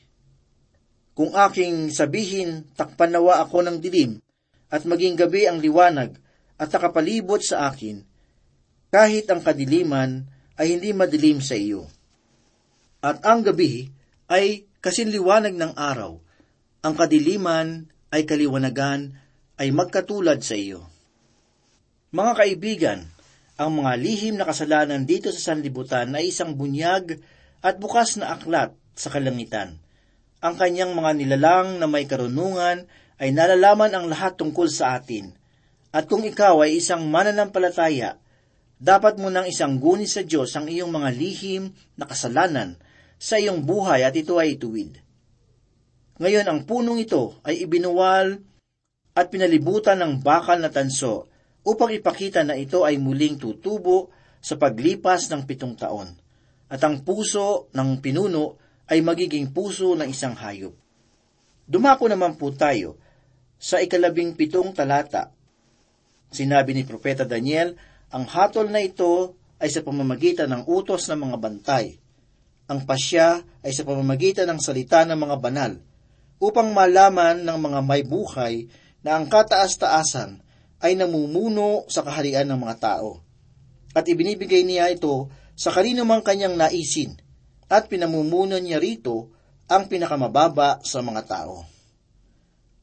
Kung 1.16 1.32
aking 1.32 1.92
sabihin, 1.92 2.68
takpan 2.76 3.14
nawa 3.14 3.40
ako 3.44 3.62
ng 3.62 3.78
dilim, 3.80 4.20
at 4.68 4.84
maging 4.84 5.16
gabi 5.16 5.48
ang 5.48 5.62
liwanag 5.62 6.18
at 6.56 6.68
nakapalibot 6.72 7.40
sa 7.44 7.68
akin, 7.68 8.00
kahit 8.88 9.28
ang 9.28 9.44
kadiliman 9.44 10.24
ay 10.56 10.76
hindi 10.76 10.96
madilim 10.96 11.44
sa 11.44 11.52
iyo. 11.52 11.84
At 13.04 13.20
ang 13.28 13.44
gabi 13.44 13.92
ay 14.32 14.64
kasinliwanag 14.80 15.52
ng 15.52 15.72
araw, 15.76 16.16
ang 16.80 16.94
kadiliman 16.96 17.86
ay 18.08 18.24
kaliwanagan 18.24 19.12
ay 19.60 19.68
magkatulad 19.72 20.40
sa 20.40 20.56
iyo. 20.56 20.88
Mga 22.16 22.32
kaibigan, 22.38 23.00
ang 23.56 23.70
mga 23.80 23.92
lihim 23.96 24.34
na 24.36 24.44
kasalanan 24.48 25.08
dito 25.08 25.32
sa 25.32 25.52
sanlibutan 25.52 26.12
ay 26.12 26.32
isang 26.32 26.56
bunyag 26.56 27.20
at 27.64 27.80
bukas 27.80 28.20
na 28.20 28.36
aklat 28.36 28.72
sa 28.96 29.08
kalangitan. 29.08 29.80
Ang 30.44 30.54
kanyang 30.60 30.92
mga 30.92 31.10
nilalang 31.16 31.80
na 31.80 31.88
may 31.88 32.04
karunungan 32.04 32.84
ay 33.16 33.32
nalalaman 33.32 33.92
ang 33.96 34.06
lahat 34.12 34.36
tungkol 34.36 34.68
sa 34.68 35.00
atin. 35.00 35.32
At 35.96 36.12
kung 36.12 36.28
ikaw 36.28 36.60
ay 36.60 36.76
isang 36.76 37.08
mananampalataya, 37.08 38.20
dapat 38.76 39.16
mo 39.16 39.32
nang 39.32 39.48
isang 39.48 39.80
guni 39.80 40.04
sa 40.04 40.20
Diyos 40.20 40.52
ang 40.52 40.68
iyong 40.68 40.92
mga 40.92 41.08
lihim 41.16 41.72
na 41.96 42.04
kasalanan 42.04 42.76
sa 43.16 43.40
iyong 43.40 43.64
buhay 43.64 44.04
at 44.04 44.12
ito 44.12 44.36
ay 44.36 44.60
tuwid. 44.60 45.00
Ngayon 46.20 46.44
ang 46.44 46.60
punong 46.68 47.00
ito 47.00 47.40
ay 47.48 47.64
ibinuwal 47.64 48.44
at 49.16 49.32
pinalibutan 49.32 50.04
ng 50.04 50.20
bakal 50.20 50.60
na 50.60 50.68
tanso 50.68 51.32
upang 51.64 51.88
ipakita 51.96 52.44
na 52.44 52.60
ito 52.60 52.84
ay 52.84 53.00
muling 53.00 53.40
tutubo 53.40 54.12
sa 54.44 54.60
paglipas 54.60 55.32
ng 55.32 55.48
pitong 55.48 55.80
taon. 55.80 56.12
At 56.68 56.84
ang 56.84 57.00
puso 57.08 57.72
ng 57.72 58.04
pinuno 58.04 58.60
ay 58.92 59.00
magiging 59.00 59.48
puso 59.48 59.96
ng 59.96 60.12
isang 60.12 60.36
hayop. 60.36 60.76
Dumako 61.64 62.04
naman 62.12 62.36
po 62.36 62.52
tayo 62.52 63.00
sa 63.56 63.80
ikalabing 63.80 64.36
pitong 64.36 64.76
talata. 64.76 65.35
Sinabi 66.30 66.74
ni 66.74 66.82
Propeta 66.82 67.22
Daniel, 67.22 67.78
ang 68.10 68.26
hatol 68.26 68.70
na 68.70 68.82
ito 68.82 69.34
ay 69.56 69.72
sa 69.72 69.80
pamamagitan 69.80 70.52
ng 70.52 70.62
utos 70.68 71.08
ng 71.08 71.18
mga 71.18 71.36
bantay. 71.40 71.96
Ang 72.66 72.82
pasya 72.84 73.40
ay 73.62 73.72
sa 73.72 73.86
pamamagitan 73.86 74.50
ng 74.50 74.60
salita 74.60 75.06
ng 75.06 75.16
mga 75.16 75.36
banal, 75.38 75.72
upang 76.36 76.74
malaman 76.74 77.40
ng 77.40 77.58
mga 77.58 77.80
may 77.80 78.02
buhay 78.04 78.68
na 79.00 79.16
ang 79.16 79.30
kataas-taasan 79.30 80.42
ay 80.82 80.92
namumuno 80.98 81.88
sa 81.88 82.04
kaharian 82.04 82.44
ng 82.52 82.58
mga 82.60 82.76
tao. 82.76 83.24
At 83.96 84.04
ibinibigay 84.04 84.60
niya 84.66 84.92
ito 84.92 85.32
sa 85.56 85.72
kanino 85.72 86.04
mang 86.04 86.20
kanyang 86.20 86.58
naisin, 86.58 87.16
at 87.66 87.88
pinamumuno 87.88 88.60
niya 88.60 88.76
rito 88.76 89.32
ang 89.66 89.88
pinakamababa 89.88 90.84
sa 90.84 91.00
mga 91.00 91.22
tao. 91.24 91.64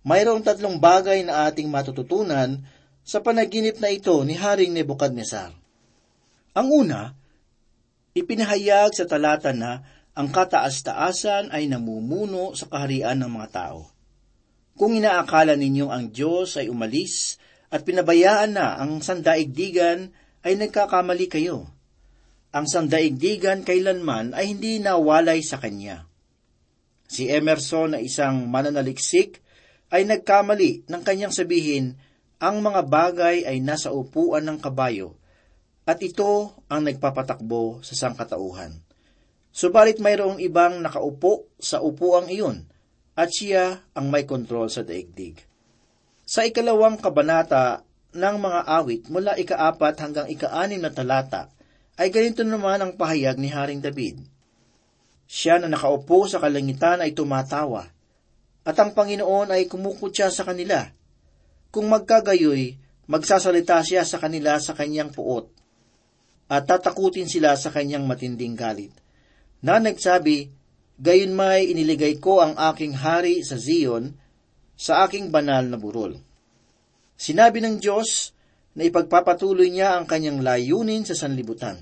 Mayroong 0.03 0.43
tatlong 0.43 0.81
bagay 0.81 1.23
na 1.23 1.47
ating 1.47 1.69
matututunan 1.71 2.59
sa 3.03 3.19
panaginip 3.19 3.83
na 3.83 3.91
ito 3.91 4.15
ni 4.24 4.39
Haring 4.39 4.72
Nebukadnesar. 4.72 5.51
Ang 6.55 6.67
una, 6.72 7.12
ipinahayag 8.15 8.95
sa 8.95 9.03
talata 9.03 9.51
na 9.51 9.83
ang 10.15 10.31
kataas-taasan 10.31 11.51
ay 11.51 11.67
namumuno 11.67 12.55
sa 12.55 12.69
kaharian 12.72 13.19
ng 13.19 13.31
mga 13.33 13.50
tao. 13.51 13.91
Kung 14.74 14.98
inaakala 14.98 15.53
ninyong 15.53 15.91
ang 15.91 16.05
Diyos 16.10 16.57
ay 16.57 16.69
umalis 16.69 17.38
at 17.74 17.86
pinabayaan 17.86 18.57
na 18.57 18.77
ang 18.77 19.01
sandaigdigan, 19.01 20.13
ay 20.43 20.60
nagkakamali 20.60 21.27
kayo. 21.31 21.72
Ang 22.53 22.69
sandaigdigan 22.69 23.65
kailanman 23.65 24.38
ay 24.38 24.53
hindi 24.53 24.77
nawalay 24.77 25.41
sa 25.41 25.57
Kanya. 25.57 26.05
Si 27.10 27.29
Emerson 27.29 27.98
na 27.98 28.00
isang 28.01 28.45
mananaliksik 28.50 29.41
ay 29.93 30.05
nagkamali 30.05 30.89
ng 30.89 31.01
kanyang 31.01 31.33
sabihin, 31.33 31.98
ang 32.43 32.59
mga 32.59 32.83
bagay 32.83 33.47
ay 33.47 33.63
nasa 33.63 33.95
upuan 33.95 34.43
ng 34.43 34.59
kabayo, 34.59 35.15
at 35.88 36.03
ito 36.03 36.51
ang 36.67 36.83
nagpapatakbo 36.83 37.79
sa 37.79 37.95
sangkatauhan. 37.95 38.83
Subalit 39.55 40.03
mayroong 40.03 40.43
ibang 40.43 40.83
nakaupo 40.83 41.47
sa 41.55 41.79
upuang 41.79 42.27
iyon, 42.27 42.67
at 43.15 43.31
siya 43.31 43.88
ang 43.95 44.12
may 44.12 44.27
kontrol 44.27 44.67
sa 44.67 44.83
daigdig. 44.83 45.39
Sa 46.27 46.43
ikalawang 46.43 47.00
kabanata 47.00 47.88
ng 48.12 48.35
mga 48.35 48.62
awit 48.67 49.03
mula 49.07 49.39
ikaapat 49.39 49.95
hanggang 50.03 50.27
ikaanim 50.27 50.83
na 50.83 50.91
talata, 50.91 51.47
ay 51.95 52.12
ganito 52.12 52.43
naman 52.43 52.84
ang 52.84 52.91
pahayag 52.99 53.39
ni 53.39 53.47
Haring 53.47 53.79
David. 53.79 54.19
Siya 55.32 55.63
na 55.63 55.71
nakaupo 55.71 56.27
sa 56.27 56.43
kalangitan 56.43 56.99
ay 56.99 57.15
tumatawa, 57.15 57.88
at 58.67 58.75
ang 58.75 58.91
Panginoon 58.91 59.47
ay 59.56 59.71
kumukutya 59.71 60.27
sa 60.27 60.43
kanila. 60.43 60.91
Kung 61.73 61.89
magkagayoy, 61.89 62.77
magsasalita 63.09 63.81
siya 63.81 64.05
sa 64.05 64.21
kanila 64.21 64.62
sa 64.62 64.77
kanyang 64.77 65.09
puot, 65.09 65.49
at 66.45 66.69
tatakutin 66.69 67.25
sila 67.25 67.57
sa 67.57 67.73
kanyang 67.73 68.05
matinding 68.05 68.53
galit. 68.53 68.93
Na 69.65 69.81
nagsabi, 69.81 70.53
Gayon 71.01 71.33
may 71.33 71.73
iniligay 71.73 72.21
ko 72.21 72.45
ang 72.45 72.53
aking 72.53 72.93
hari 72.93 73.41
sa 73.41 73.57
Zion, 73.57 74.13
sa 74.77 75.09
aking 75.09 75.33
banal 75.33 75.65
na 75.65 75.81
burol. 75.81 76.21
Sinabi 77.17 77.65
ng 77.65 77.81
Diyos 77.81 78.38
na 78.77 78.86
ipagpapatuloy 78.86 79.73
niya 79.73 79.97
ang 79.97 80.05
kanyang 80.05 80.45
layunin 80.45 81.01
sa 81.09 81.17
sanlibutan. 81.17 81.81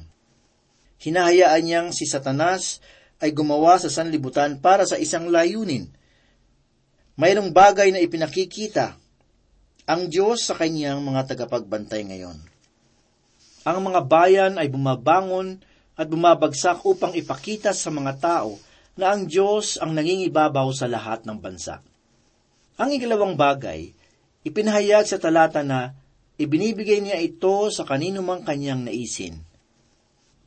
Hinahayaan 1.03 1.63
niyang 1.67 1.89
si 1.91 2.07
Satanas 2.07 2.79
ay 3.19 3.35
gumawa 3.35 3.75
sa 3.75 3.91
sanlibutan 3.91 4.63
para 4.63 4.87
sa 4.87 4.95
isang 4.95 5.27
layunin– 5.27 5.91
mayroong 7.19 7.51
bagay 7.51 7.91
na 7.91 7.99
ipinakikita 7.99 9.00
ang 9.89 10.07
Diyos 10.09 10.45
sa 10.45 10.53
kanyang 10.53 11.01
mga 11.01 11.33
tagapagbantay 11.33 12.05
ngayon. 12.05 12.37
Ang 13.65 13.79
mga 13.81 14.01
bayan 14.05 14.53
ay 14.57 14.69
bumabangon 14.69 15.61
at 15.97 16.05
bumabagsak 16.09 16.81
upang 16.85 17.13
ipakita 17.17 17.73
sa 17.73 17.89
mga 17.93 18.17
tao 18.17 18.57
na 18.97 19.13
ang 19.13 19.25
Diyos 19.25 19.81
ang 19.81 19.93
nangingibabaw 19.93 20.69
sa 20.73 20.85
lahat 20.85 21.25
ng 21.25 21.37
bansa. 21.37 21.81
Ang 22.77 22.97
ikalawang 22.97 23.37
bagay, 23.37 23.93
ipinahayag 24.45 25.05
sa 25.05 25.21
talata 25.21 25.61
na 25.61 25.93
ibinibigay 26.41 27.01
niya 27.01 27.21
ito 27.21 27.69
sa 27.69 27.85
kanino 27.85 28.25
mang 28.25 28.41
kanyang 28.41 28.85
naisin. 28.85 29.37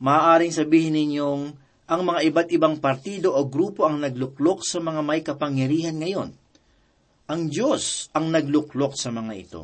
Maaaring 0.03 0.51
sabihin 0.51 0.95
ninyong 0.95 1.55
ang 1.87 2.01
mga 2.03 2.19
iba't 2.27 2.49
ibang 2.51 2.75
partido 2.83 3.31
o 3.31 3.47
grupo 3.47 3.87
ang 3.87 4.03
nagluklok 4.03 4.65
sa 4.67 4.83
mga 4.83 5.01
may 5.03 5.23
kapangyarihan 5.23 5.95
ngayon– 5.95 6.31
ang 7.25 7.49
Diyos 7.49 8.13
ang 8.13 8.29
nagluklok 8.29 8.93
sa 8.93 9.09
mga 9.09 9.33
ito. 9.33 9.63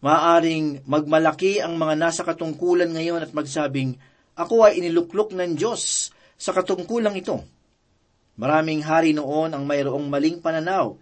Maaring 0.00 0.84
magmalaki 0.88 1.60
ang 1.60 1.76
mga 1.76 1.94
nasa 1.96 2.22
katungkulan 2.24 2.88
ngayon 2.92 3.20
at 3.24 3.32
magsabing, 3.36 3.96
ako 4.36 4.68
ay 4.68 4.80
iniluklok 4.80 5.36
ng 5.36 5.56
Diyos 5.56 6.12
sa 6.40 6.56
katungkulang 6.56 7.16
ito. 7.16 7.44
Maraming 8.40 8.80
hari 8.80 9.12
noon 9.12 9.52
ang 9.52 9.68
mayroong 9.68 10.08
maling 10.08 10.40
pananaw 10.40 10.96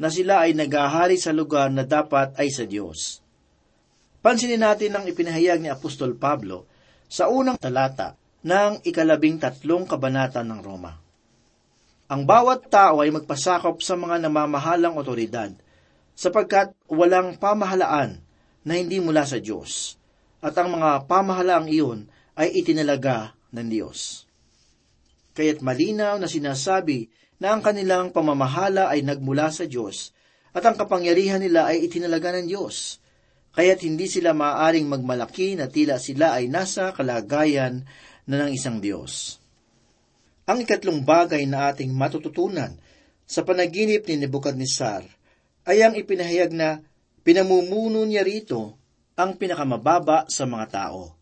na 0.00 0.08
sila 0.10 0.46
ay 0.46 0.58
nagahari 0.58 1.14
sa 1.14 1.30
lugar 1.30 1.70
na 1.70 1.86
dapat 1.86 2.34
ay 2.34 2.50
sa 2.50 2.66
Diyos. 2.66 3.22
Pansinin 4.20 4.60
natin 4.60 4.98
ang 4.98 5.04
ipinahayag 5.06 5.62
ni 5.62 5.70
Apostol 5.70 6.18
Pablo 6.18 6.66
sa 7.06 7.30
unang 7.30 7.56
talata 7.56 8.18
ng 8.42 8.82
ikalabing 8.82 9.38
tatlong 9.38 9.86
kabanata 9.86 10.42
ng 10.42 10.60
Roma. 10.60 10.99
Ang 12.10 12.26
bawat 12.26 12.66
tao 12.66 13.06
ay 13.06 13.14
magpasakop 13.14 13.78
sa 13.86 13.94
mga 13.94 14.26
namamahalang 14.26 14.98
otoridad, 14.98 15.54
sapagkat 16.18 16.74
walang 16.90 17.38
pamahalaan 17.38 18.18
na 18.66 18.72
hindi 18.74 18.98
mula 18.98 19.22
sa 19.22 19.38
Diyos, 19.38 19.94
at 20.42 20.58
ang 20.58 20.74
mga 20.74 21.06
pamahalaang 21.06 21.70
iyon 21.70 22.10
ay 22.34 22.50
itinalaga 22.50 23.38
ng 23.54 23.66
Diyos. 23.70 24.26
Kaya't 25.38 25.62
malinaw 25.62 26.18
na 26.18 26.26
sinasabi 26.26 27.06
na 27.38 27.54
ang 27.54 27.62
kanilang 27.62 28.10
pamamahala 28.10 28.90
ay 28.90 29.06
nagmula 29.06 29.54
sa 29.54 29.70
Diyos, 29.70 30.10
at 30.50 30.66
ang 30.66 30.74
kapangyarihan 30.74 31.38
nila 31.38 31.70
ay 31.70 31.86
itinalaga 31.86 32.34
ng 32.34 32.50
Diyos. 32.50 32.98
Kaya't 33.54 33.86
hindi 33.86 34.10
sila 34.10 34.34
maaaring 34.34 34.90
magmalaki 34.90 35.54
na 35.54 35.70
tila 35.70 36.02
sila 36.02 36.34
ay 36.42 36.50
nasa 36.50 36.90
kalagayan 36.90 37.86
na 38.26 38.34
ng 38.42 38.50
isang 38.50 38.82
Diyos. 38.82 39.38
Ang 40.50 40.66
ikatlong 40.66 41.06
bagay 41.06 41.46
na 41.46 41.70
ating 41.70 41.94
matututunan 41.94 42.74
sa 43.22 43.46
panaginip 43.46 44.02
ni 44.10 44.18
Nebuchadnezzar 44.18 45.06
ay 45.62 45.78
ang 45.86 45.94
ipinahayag 45.94 46.50
na 46.50 46.82
pinamumuno 47.22 48.02
niya 48.02 48.26
rito 48.26 48.74
ang 49.14 49.38
pinakamababa 49.38 50.26
sa 50.26 50.50
mga 50.50 50.66
tao. 50.74 51.14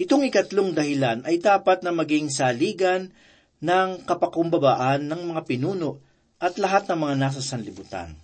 Itong 0.00 0.24
ikatlong 0.24 0.72
dahilan 0.72 1.28
ay 1.28 1.44
dapat 1.44 1.84
na 1.84 1.92
maging 1.92 2.32
saligan 2.32 3.12
ng 3.60 4.08
kapakumbabaan 4.08 5.12
ng 5.12 5.28
mga 5.28 5.44
pinuno 5.44 6.00
at 6.40 6.56
lahat 6.56 6.88
ng 6.88 7.04
mga 7.04 7.14
nasa 7.20 7.44
sanlibutan. 7.44 8.16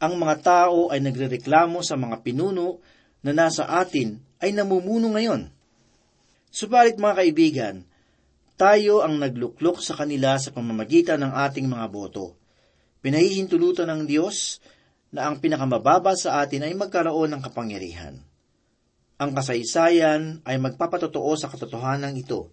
Ang 0.00 0.16
mga 0.16 0.40
tao 0.40 0.88
ay 0.88 1.04
nagrereklamo 1.04 1.84
sa 1.84 2.00
mga 2.00 2.24
pinuno 2.24 2.80
na 3.20 3.36
nasa 3.36 3.68
atin 3.68 4.16
ay 4.40 4.56
namumuno 4.56 5.12
ngayon. 5.12 5.52
Subalit 6.48 6.96
mga 6.96 7.20
kaibigan, 7.20 7.76
tayo 8.54 9.02
ang 9.02 9.18
nagluklok 9.18 9.82
sa 9.82 9.98
kanila 9.98 10.38
sa 10.38 10.54
pamamagitan 10.54 11.22
ng 11.22 11.32
ating 11.34 11.66
mga 11.66 11.86
boto. 11.90 12.38
Pinahihintulutan 13.02 13.90
ng 13.90 14.02
Diyos 14.06 14.62
na 15.14 15.30
ang 15.30 15.42
pinakamababa 15.42 16.14
sa 16.14 16.42
atin 16.42 16.66
ay 16.66 16.74
magkaroon 16.74 17.34
ng 17.34 17.42
kapangyarihan. 17.42 18.18
Ang 19.18 19.30
kasaysayan 19.30 20.42
ay 20.42 20.58
magpapatotoo 20.58 21.32
sa 21.38 21.46
katotohanan 21.46 22.18
ito. 22.18 22.50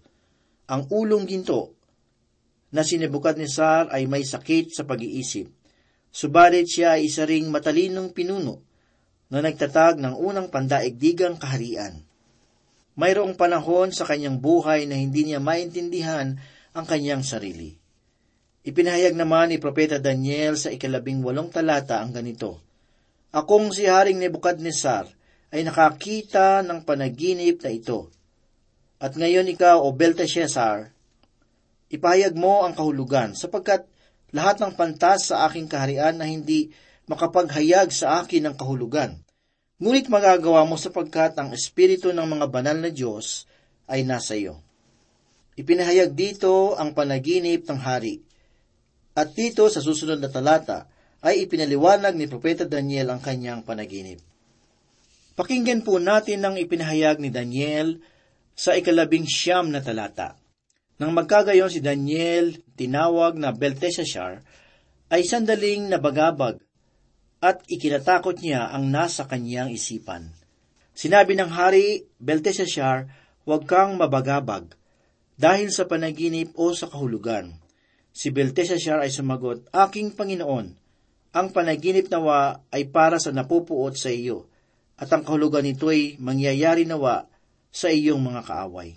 Ang 0.70 0.86
ulong 0.94 1.26
ginto 1.26 1.74
na 2.70 2.86
si 2.86 3.02
Nebuchadnezzar 3.02 3.90
ay 3.90 4.06
may 4.06 4.22
sakit 4.22 4.70
sa 4.70 4.86
pag-iisip. 4.86 5.50
Subalit 6.12 6.70
siya 6.70 7.00
ay 7.00 7.10
isa 7.10 7.26
ring 7.26 7.50
matalinong 7.50 8.14
pinuno 8.14 8.62
na 9.32 9.40
nagtatag 9.40 9.98
ng 9.98 10.14
unang 10.20 10.52
pandaigdigang 10.52 11.40
kaharian. 11.40 12.04
Mayroong 12.92 13.40
panahon 13.40 13.88
sa 13.88 14.04
kanyang 14.04 14.36
buhay 14.36 14.84
na 14.84 15.00
hindi 15.00 15.24
niya 15.24 15.40
maintindihan 15.40 16.36
ang 16.76 16.84
kanyang 16.84 17.24
sarili. 17.24 17.72
Ipinahayag 18.62 19.16
naman 19.16 19.50
ni 19.50 19.56
Propeta 19.58 19.98
Daniel 19.98 20.54
sa 20.54 20.70
ikalabing 20.70 21.24
walong 21.24 21.50
talata 21.50 21.98
ang 21.98 22.14
ganito, 22.14 22.62
Akong 23.32 23.72
si 23.72 23.88
Haring 23.88 24.20
Nebukadnesar 24.20 25.08
ay 25.50 25.64
nakakita 25.64 26.60
ng 26.60 26.84
panaginip 26.84 27.64
na 27.64 27.72
ito. 27.72 28.12
At 29.00 29.16
ngayon 29.16 29.48
ikaw, 29.48 29.80
O 29.82 29.96
Belteshazzar, 29.96 30.92
ipahayag 31.88 32.36
mo 32.36 32.62
ang 32.62 32.76
kahulugan 32.76 33.32
sapagkat 33.32 33.88
lahat 34.36 34.60
ng 34.60 34.76
pantas 34.76 35.32
sa 35.32 35.48
aking 35.48 35.68
kaharian 35.68 36.20
na 36.20 36.28
hindi 36.28 36.72
makapaghayag 37.08 37.88
sa 37.88 38.20
akin 38.20 38.52
ng 38.52 38.54
kahulugan. 38.56 39.16
Ngunit 39.82 40.06
magagawa 40.06 40.62
mo 40.62 40.78
sapagkat 40.78 41.34
ang 41.42 41.50
espiritu 41.50 42.14
ng 42.14 42.22
mga 42.22 42.46
banal 42.54 42.78
na 42.78 42.94
Diyos 42.94 43.50
ay 43.90 44.06
nasa 44.06 44.38
iyo. 44.38 44.62
Ipinahayag 45.58 46.14
dito 46.14 46.78
ang 46.78 46.94
panaginip 46.94 47.66
ng 47.66 47.82
hari. 47.82 48.22
At 49.18 49.34
dito 49.34 49.66
sa 49.66 49.82
susunod 49.82 50.22
na 50.22 50.30
talata 50.30 50.86
ay 51.18 51.50
ipinaliwanag 51.50 52.14
ni 52.14 52.30
Propeta 52.30 52.62
Daniel 52.62 53.10
ang 53.10 53.18
kanyang 53.18 53.66
panaginip. 53.66 54.22
Pakinggan 55.34 55.82
po 55.82 55.98
natin 55.98 56.46
ang 56.46 56.54
ipinahayag 56.54 57.18
ni 57.18 57.34
Daniel 57.34 57.98
sa 58.54 58.78
ikalabing 58.78 59.26
siyam 59.26 59.66
na 59.66 59.82
talata. 59.82 60.38
Nang 61.02 61.10
magkagayon 61.10 61.74
si 61.74 61.82
Daniel, 61.82 62.54
tinawag 62.78 63.34
na 63.34 63.50
Belteshazzar, 63.50 64.46
ay 65.10 65.26
sandaling 65.26 65.90
nabagabag 65.90 66.62
at 67.42 67.66
ikinatakot 67.66 68.38
niya 68.38 68.70
ang 68.70 68.86
nasa 68.86 69.26
kanyang 69.26 69.74
isipan. 69.74 70.30
Sinabi 70.94 71.34
ng 71.34 71.50
hari, 71.50 72.06
Belteshazzar, 72.22 73.10
huwag 73.42 73.66
kang 73.66 73.98
mabagabag 73.98 74.78
dahil 75.34 75.74
sa 75.74 75.90
panaginip 75.90 76.54
o 76.54 76.70
sa 76.70 76.86
kahulugan. 76.86 77.58
Si 78.14 78.30
Belteshazzar 78.30 79.02
ay 79.02 79.10
sumagot, 79.10 79.66
Aking 79.74 80.14
Panginoon, 80.14 80.78
ang 81.32 81.48
panaginip 81.50 82.06
nawa 82.12 82.62
ay 82.70 82.86
para 82.86 83.18
sa 83.18 83.34
napupuot 83.34 83.98
sa 83.98 84.12
iyo, 84.12 84.46
at 85.00 85.10
ang 85.10 85.26
kahulugan 85.26 85.66
nito 85.66 85.90
ay 85.90 86.20
mangyayari 86.22 86.86
nawa 86.86 87.26
sa 87.72 87.90
iyong 87.90 88.22
mga 88.22 88.46
kaaway. 88.46 88.94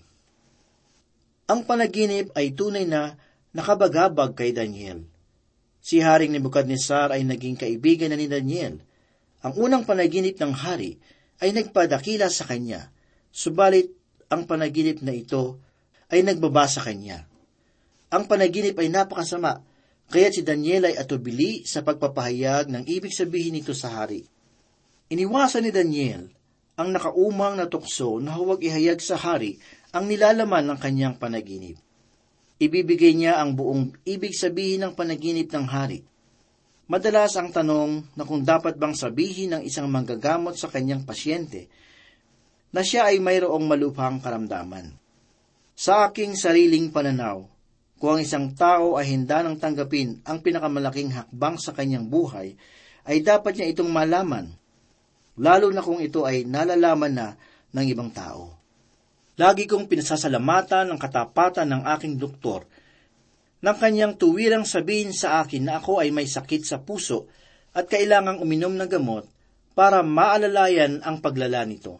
Ang 1.49 1.63
panaginip 1.65 2.29
ay 2.35 2.53
tunay 2.53 2.85
na 2.85 3.15
nakabagabag 3.55 4.35
kay 4.35 4.51
Daniel. 4.51 5.07
Si 5.85 6.01
Haring 6.01 6.33
Nebuchadnezzar 6.33 7.13
ay 7.13 7.21
naging 7.21 7.61
kaibigan 7.61 8.09
na 8.09 8.17
ni 8.17 8.25
Daniel. 8.25 8.81
Ang 9.45 9.53
unang 9.53 9.83
panaginip 9.85 10.33
ng 10.41 10.49
hari 10.49 10.97
ay 11.45 11.53
nagpadakila 11.53 12.25
sa 12.33 12.49
kanya, 12.49 12.89
subalit 13.29 13.93
ang 14.33 14.49
panaginip 14.49 15.05
na 15.05 15.13
ito 15.13 15.61
ay 16.09 16.25
nagbaba 16.25 16.65
sa 16.65 16.81
kanya. 16.81 17.29
Ang 18.09 18.25
panaginip 18.25 18.73
ay 18.81 18.89
napakasama, 18.89 19.61
kaya 20.09 20.33
si 20.33 20.41
Daniel 20.41 20.89
ay 20.89 20.97
atubili 20.97 21.61
sa 21.69 21.85
pagpapahayag 21.85 22.65
ng 22.73 22.83
ibig 22.89 23.13
sabihin 23.13 23.53
nito 23.53 23.77
sa 23.77 23.93
hari. 24.01 24.25
Iniwasan 25.13 25.69
ni 25.69 25.71
Daniel 25.73 26.33
ang 26.81 26.97
nakaumang 26.97 27.61
na 27.61 27.69
tukso 27.69 28.17
na 28.17 28.33
huwag 28.33 28.65
ihayag 28.65 28.97
sa 29.05 29.21
hari 29.21 29.61
ang 29.93 30.09
nilalaman 30.09 30.65
ng 30.65 30.79
kanyang 30.81 31.21
panaginip. 31.21 31.77
Ibibigay 32.55 33.11
niya 33.11 33.43
ang 33.43 33.51
buong 33.51 33.99
ibig 34.07 34.31
sabihin 34.31 34.87
ng 34.87 34.93
panaginip 34.95 35.51
ng 35.51 35.67
hari. 35.67 35.99
Madalas 36.87 37.35
ang 37.35 37.51
tanong 37.51 38.15
na 38.15 38.23
kung 38.23 38.45
dapat 38.45 38.79
bang 38.79 38.95
sabihin 38.95 39.57
ng 39.57 39.61
isang 39.67 39.91
manggagamot 39.91 40.55
sa 40.55 40.71
kanyang 40.71 41.03
pasyente 41.03 41.67
na 42.71 42.79
siya 42.85 43.11
ay 43.11 43.19
mayroong 43.19 43.65
malupang 43.67 44.23
karamdaman. 44.23 44.95
Sa 45.75 46.07
aking 46.07 46.39
sariling 46.39 46.95
pananaw, 46.95 47.43
kung 47.99 48.15
ang 48.15 48.21
isang 48.23 48.55
tao 48.55 48.95
ay 48.95 49.11
handa 49.11 49.43
nang 49.43 49.59
tanggapin 49.59 50.23
ang 50.23 50.39
pinakamalaking 50.39 51.11
hakbang 51.11 51.59
sa 51.59 51.75
kanyang 51.75 52.07
buhay, 52.07 52.55
ay 53.03 53.19
dapat 53.19 53.59
niya 53.59 53.75
itong 53.75 53.91
malaman, 53.91 54.55
lalo 55.35 55.67
na 55.75 55.83
kung 55.83 55.99
ito 55.99 56.23
ay 56.23 56.47
nalalaman 56.47 57.11
na 57.11 57.27
ng 57.75 57.85
ibang 57.91 58.11
tao. 58.15 58.54
Lagi 59.35 59.67
kong 59.67 59.91
pinasasalamatan 59.91 60.95
ang 60.95 60.99
katapatan 60.99 61.67
ng 61.67 61.81
aking 61.99 62.15
doktor 62.15 62.63
nang 63.65 63.81
kanyang 63.81 64.13
tuwirang 64.13 64.61
sabihin 64.61 65.09
sa 65.09 65.41
akin 65.41 65.65
na 65.65 65.81
ako 65.81 65.97
ay 65.97 66.13
may 66.13 66.29
sakit 66.29 66.61
sa 66.61 66.85
puso 66.85 67.25
at 67.73 67.89
kailangang 67.89 68.37
uminom 68.37 68.77
ng 68.77 68.85
gamot 68.85 69.25
para 69.73 70.05
maalalayan 70.05 71.01
ang 71.01 71.17
paglala 71.17 71.65
nito. 71.65 71.97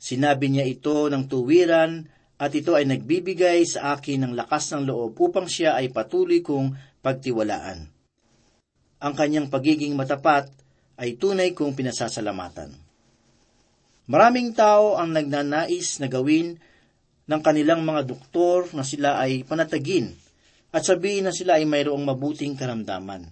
Sinabi 0.00 0.50
niya 0.50 0.66
ito 0.66 1.06
ng 1.06 1.30
tuwiran 1.30 2.04
at 2.40 2.50
ito 2.56 2.74
ay 2.74 2.88
nagbibigay 2.88 3.62
sa 3.62 3.94
akin 3.94 4.26
ng 4.26 4.32
lakas 4.34 4.74
ng 4.74 4.90
loob 4.90 5.14
upang 5.22 5.46
siya 5.46 5.78
ay 5.78 5.92
patuloy 5.94 6.42
kong 6.42 6.74
pagtiwalaan. 6.98 7.86
Ang 9.00 9.14
kanyang 9.16 9.48
pagiging 9.48 9.94
matapat 9.96 10.50
ay 10.98 11.16
tunay 11.16 11.54
kong 11.56 11.72
pinasasalamatan. 11.78 12.89
Maraming 14.10 14.50
tao 14.58 14.98
ang 14.98 15.14
nagnanais 15.14 16.02
na 16.02 16.10
gawin 16.10 16.58
ng 17.30 17.40
kanilang 17.46 17.86
mga 17.86 18.10
doktor 18.10 18.66
na 18.74 18.82
sila 18.82 19.22
ay 19.22 19.46
panatagin 19.46 20.10
at 20.74 20.82
sabihin 20.82 21.30
na 21.30 21.32
sila 21.34 21.62
ay 21.62 21.64
mayroong 21.66 22.02
mabuting 22.02 22.58
karamdaman. 22.58 23.30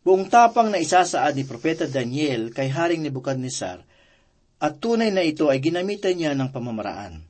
Buong 0.00 0.32
tapang 0.32 0.72
na 0.72 0.80
isasaad 0.80 1.36
ni 1.36 1.44
Propeta 1.44 1.84
Daniel 1.84 2.48
kay 2.48 2.72
Haring 2.72 3.04
Nebuchadnezzar 3.04 3.84
at 4.56 4.72
tunay 4.80 5.12
na 5.12 5.20
ito 5.20 5.52
ay 5.52 5.60
ginamitan 5.60 6.16
niya 6.16 6.32
ng 6.32 6.48
pamamaraan. 6.48 7.20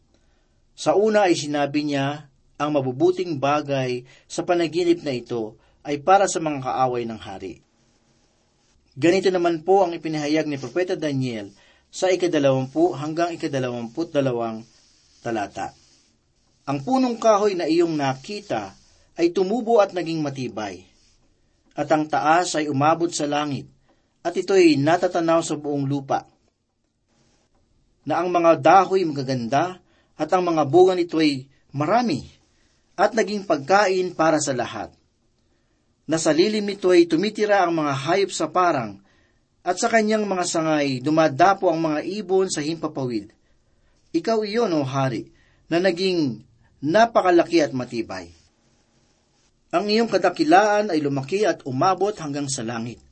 Sa 0.78 0.94
una 0.94 1.26
ay 1.26 1.34
sinabi 1.34 1.90
niya, 1.90 2.30
ang 2.54 2.70
mabubuting 2.70 3.42
bagay 3.42 4.06
sa 4.30 4.46
panaginip 4.46 5.02
na 5.02 5.10
ito 5.10 5.58
ay 5.82 5.98
para 5.98 6.30
sa 6.30 6.38
mga 6.38 6.62
kaaway 6.62 7.02
ng 7.02 7.18
hari. 7.18 7.66
Ganito 8.94 9.26
naman 9.28 9.66
po 9.66 9.82
ang 9.82 9.90
ipinahayag 9.90 10.46
ni 10.46 10.54
Propeta 10.54 10.94
Daniel 10.94 11.50
sa 11.90 12.12
ikadalawampu 12.12 12.92
hanggang 12.92 13.32
ikadalawamput 13.32 14.12
dalawang 14.12 14.62
talata. 15.24 15.72
Ang 16.66 16.82
punong 16.82 17.16
kahoy 17.22 17.54
na 17.54 17.70
iyong 17.70 17.94
nakita 17.94 18.74
ay 19.16 19.30
tumubo 19.30 19.78
at 19.78 19.94
naging 19.94 20.20
matibay, 20.20 20.84
at 21.72 21.88
ang 21.88 22.04
taas 22.10 22.58
ay 22.58 22.66
umabot 22.66 23.08
sa 23.08 23.24
langit, 23.24 23.70
at 24.26 24.34
ito'y 24.34 24.74
natatanaw 24.74 25.40
sa 25.46 25.54
buong 25.54 25.86
lupa. 25.86 26.26
Na 28.02 28.18
ang 28.18 28.34
mga 28.34 28.58
dahoy 28.58 29.06
magaganda 29.06 29.78
at 30.18 30.28
ang 30.34 30.42
mga 30.42 30.62
bunga 30.66 30.94
nito 30.98 31.22
ay 31.22 31.46
marami 31.70 32.26
at 32.98 33.14
naging 33.14 33.46
pagkain 33.46 34.16
para 34.18 34.42
sa 34.42 34.50
lahat. 34.50 34.90
Na 36.06 36.18
sa 36.18 36.34
lilim 36.34 36.66
nito 36.66 36.90
ay 36.90 37.06
tumitira 37.06 37.62
ang 37.62 37.74
mga 37.78 37.92
hayop 37.94 38.30
sa 38.34 38.50
parang 38.50 38.98
at 39.66 39.82
sa 39.82 39.90
kanyang 39.90 40.30
mga 40.30 40.46
sangay 40.46 41.02
dumadapo 41.02 41.66
ang 41.66 41.82
mga 41.82 42.06
ibon 42.22 42.46
sa 42.46 42.62
himpapawid. 42.62 43.34
Ikaw 44.14 44.46
iyon, 44.46 44.70
o 44.78 44.86
hari, 44.86 45.34
na 45.66 45.82
naging 45.82 46.46
napakalaki 46.78 47.58
at 47.58 47.74
matibay. 47.74 48.30
Ang 49.74 49.90
iyong 49.90 50.06
kadakilaan 50.06 50.94
ay 50.94 51.02
lumaki 51.02 51.42
at 51.42 51.66
umabot 51.66 52.14
hanggang 52.14 52.46
sa 52.46 52.62
langit, 52.62 53.02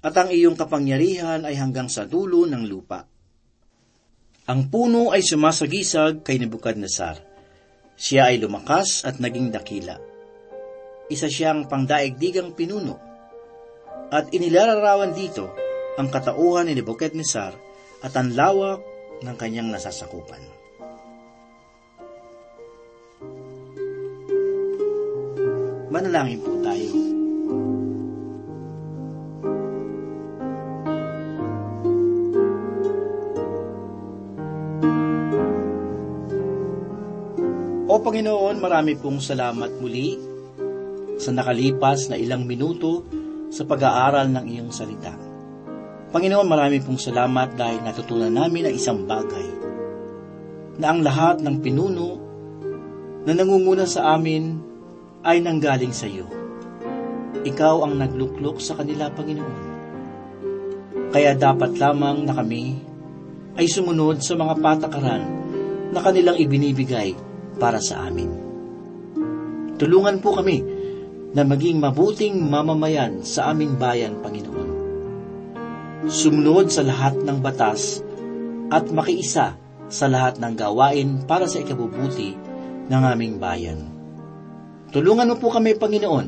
at 0.00 0.16
ang 0.16 0.32
iyong 0.32 0.56
kapangyarihan 0.56 1.44
ay 1.44 1.60
hanggang 1.60 1.92
sa 1.92 2.08
dulo 2.08 2.48
ng 2.48 2.64
lupa. 2.64 3.04
Ang 4.48 4.72
puno 4.72 5.12
ay 5.12 5.20
sumasagisag 5.20 6.24
kay 6.24 6.40
Nebuchadnezzar. 6.40 7.20
Siya 8.00 8.32
ay 8.32 8.40
lumakas 8.40 9.04
at 9.04 9.20
naging 9.20 9.52
dakila. 9.52 10.00
Isa 11.12 11.28
siyang 11.28 11.68
pangdaigdigang 11.68 12.56
pinuno. 12.56 12.96
At 14.10 14.32
inilalarawan 14.32 15.12
dito 15.12 15.69
ang 15.98 16.08
katauhan 16.12 16.70
ni 16.70 16.78
Nebuchadnezzar 16.78 17.54
at 18.04 18.12
ang 18.14 18.30
lawak 18.34 18.84
ng 19.20 19.36
kanyang 19.36 19.72
nasasakupan. 19.72 20.60
Manalangin 25.90 26.38
po 26.38 26.54
tayo. 26.62 26.88
O 37.90 37.98
Panginoon, 37.98 38.62
marami 38.62 38.94
pong 38.94 39.18
salamat 39.18 39.82
muli 39.82 40.14
sa 41.18 41.34
nakalipas 41.34 42.06
na 42.06 42.14
ilang 42.14 42.46
minuto 42.46 43.02
sa 43.50 43.66
pag-aaral 43.66 44.30
ng 44.30 44.46
iyong 44.46 44.70
salita. 44.70 45.19
Panginoon, 46.10 46.50
marami 46.50 46.82
pong 46.82 46.98
salamat 46.98 47.54
dahil 47.54 47.86
natutunan 47.86 48.34
namin 48.34 48.66
ang 48.66 48.74
isang 48.74 49.06
bagay 49.06 49.46
na 50.82 50.90
ang 50.90 51.06
lahat 51.06 51.38
ng 51.38 51.62
pinuno 51.62 52.18
na 53.22 53.30
nangunguna 53.30 53.86
sa 53.86 54.18
amin 54.18 54.58
ay 55.22 55.38
nanggaling 55.38 55.94
sa 55.94 56.10
iyo. 56.10 56.26
Ikaw 57.46 57.86
ang 57.86 57.94
nagluklok 58.02 58.58
sa 58.58 58.74
kanila, 58.74 59.06
Panginoon. 59.14 59.62
Kaya 61.14 61.38
dapat 61.38 61.78
lamang 61.78 62.26
na 62.26 62.34
kami 62.34 62.74
ay 63.54 63.70
sumunod 63.70 64.18
sa 64.18 64.34
mga 64.34 64.58
patakaran 64.58 65.24
na 65.94 66.02
kanilang 66.02 66.42
ibinibigay 66.42 67.14
para 67.62 67.78
sa 67.78 68.10
amin. 68.10 68.34
Tulungan 69.78 70.18
po 70.18 70.34
kami 70.34 70.58
na 71.38 71.46
maging 71.46 71.78
mabuting 71.78 72.34
mamamayan 72.34 73.22
sa 73.22 73.54
aming 73.54 73.78
bayan, 73.78 74.18
Panginoon. 74.18 74.69
Sumunod 76.08 76.72
sa 76.72 76.80
lahat 76.80 77.20
ng 77.20 77.44
batas 77.44 78.00
at 78.72 78.88
makiisa 78.88 79.60
sa 79.90 80.06
lahat 80.06 80.40
ng 80.40 80.54
gawain 80.56 81.20
para 81.26 81.44
sa 81.44 81.60
ikabubuti 81.60 82.38
ng 82.88 83.02
aming 83.04 83.36
bayan. 83.36 83.80
Tulungan 84.94 85.34
mo 85.34 85.36
po 85.36 85.52
kami, 85.52 85.76
Panginoon, 85.76 86.26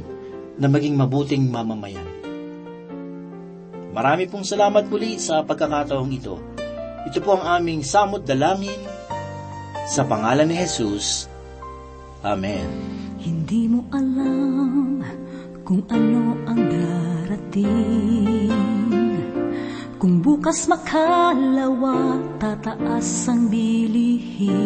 na 0.60 0.66
maging 0.68 0.98
mabuting 0.98 1.48
mamamayan. 1.48 2.04
Marami 3.92 4.28
pong 4.28 4.44
salamat 4.44 4.88
muli 4.88 5.16
sa 5.16 5.44
pagkakataong 5.44 6.12
ito. 6.12 6.36
Ito 7.08 7.18
po 7.24 7.40
ang 7.40 7.60
aming 7.60 7.84
samot 7.84 8.24
dalangin 8.28 8.78
sa 9.88 10.04
pangalan 10.04 10.48
ni 10.48 10.56
Jesus. 10.56 11.28
Amen. 12.22 12.66
Hindi 13.18 13.66
mo 13.66 13.82
alam 13.90 15.02
kung 15.62 15.82
ano 15.90 16.38
ang 16.46 16.60
darating 16.70 18.81
Kung 20.02 20.18
bukas 20.18 20.66
makalawa, 20.66 22.18
tataas 22.42 23.30
ang 23.30 23.46
bilihin 23.46 24.58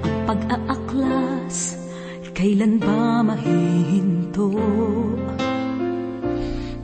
Ang 0.00 0.16
pag-aaklas, 0.24 1.76
kailan 2.32 2.80
ba 2.80 3.20
mahihinto? 3.20 4.56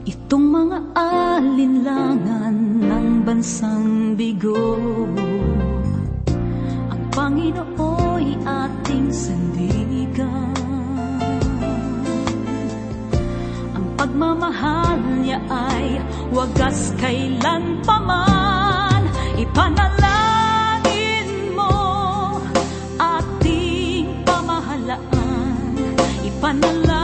Itong 0.05 0.45
mga 0.45 0.77
alinlangan 0.93 2.85
ng 2.85 3.25
bansang 3.25 4.13
bigo 4.13 4.77
Ang 6.93 7.01
Panginooy 7.17 8.37
ating 8.45 9.09
sandigan 9.09 10.56
pagmamahal 14.17 14.97
niya 15.21 15.37
ay 15.45 16.01
wagas 16.33 16.89
kailan 16.97 17.85
paman 17.85 19.05
Ipanalangin 19.37 21.29
mo 21.53 21.69
ating 22.97 24.25
pamahalaan. 24.25 25.69
Ipanalangin 26.25 26.96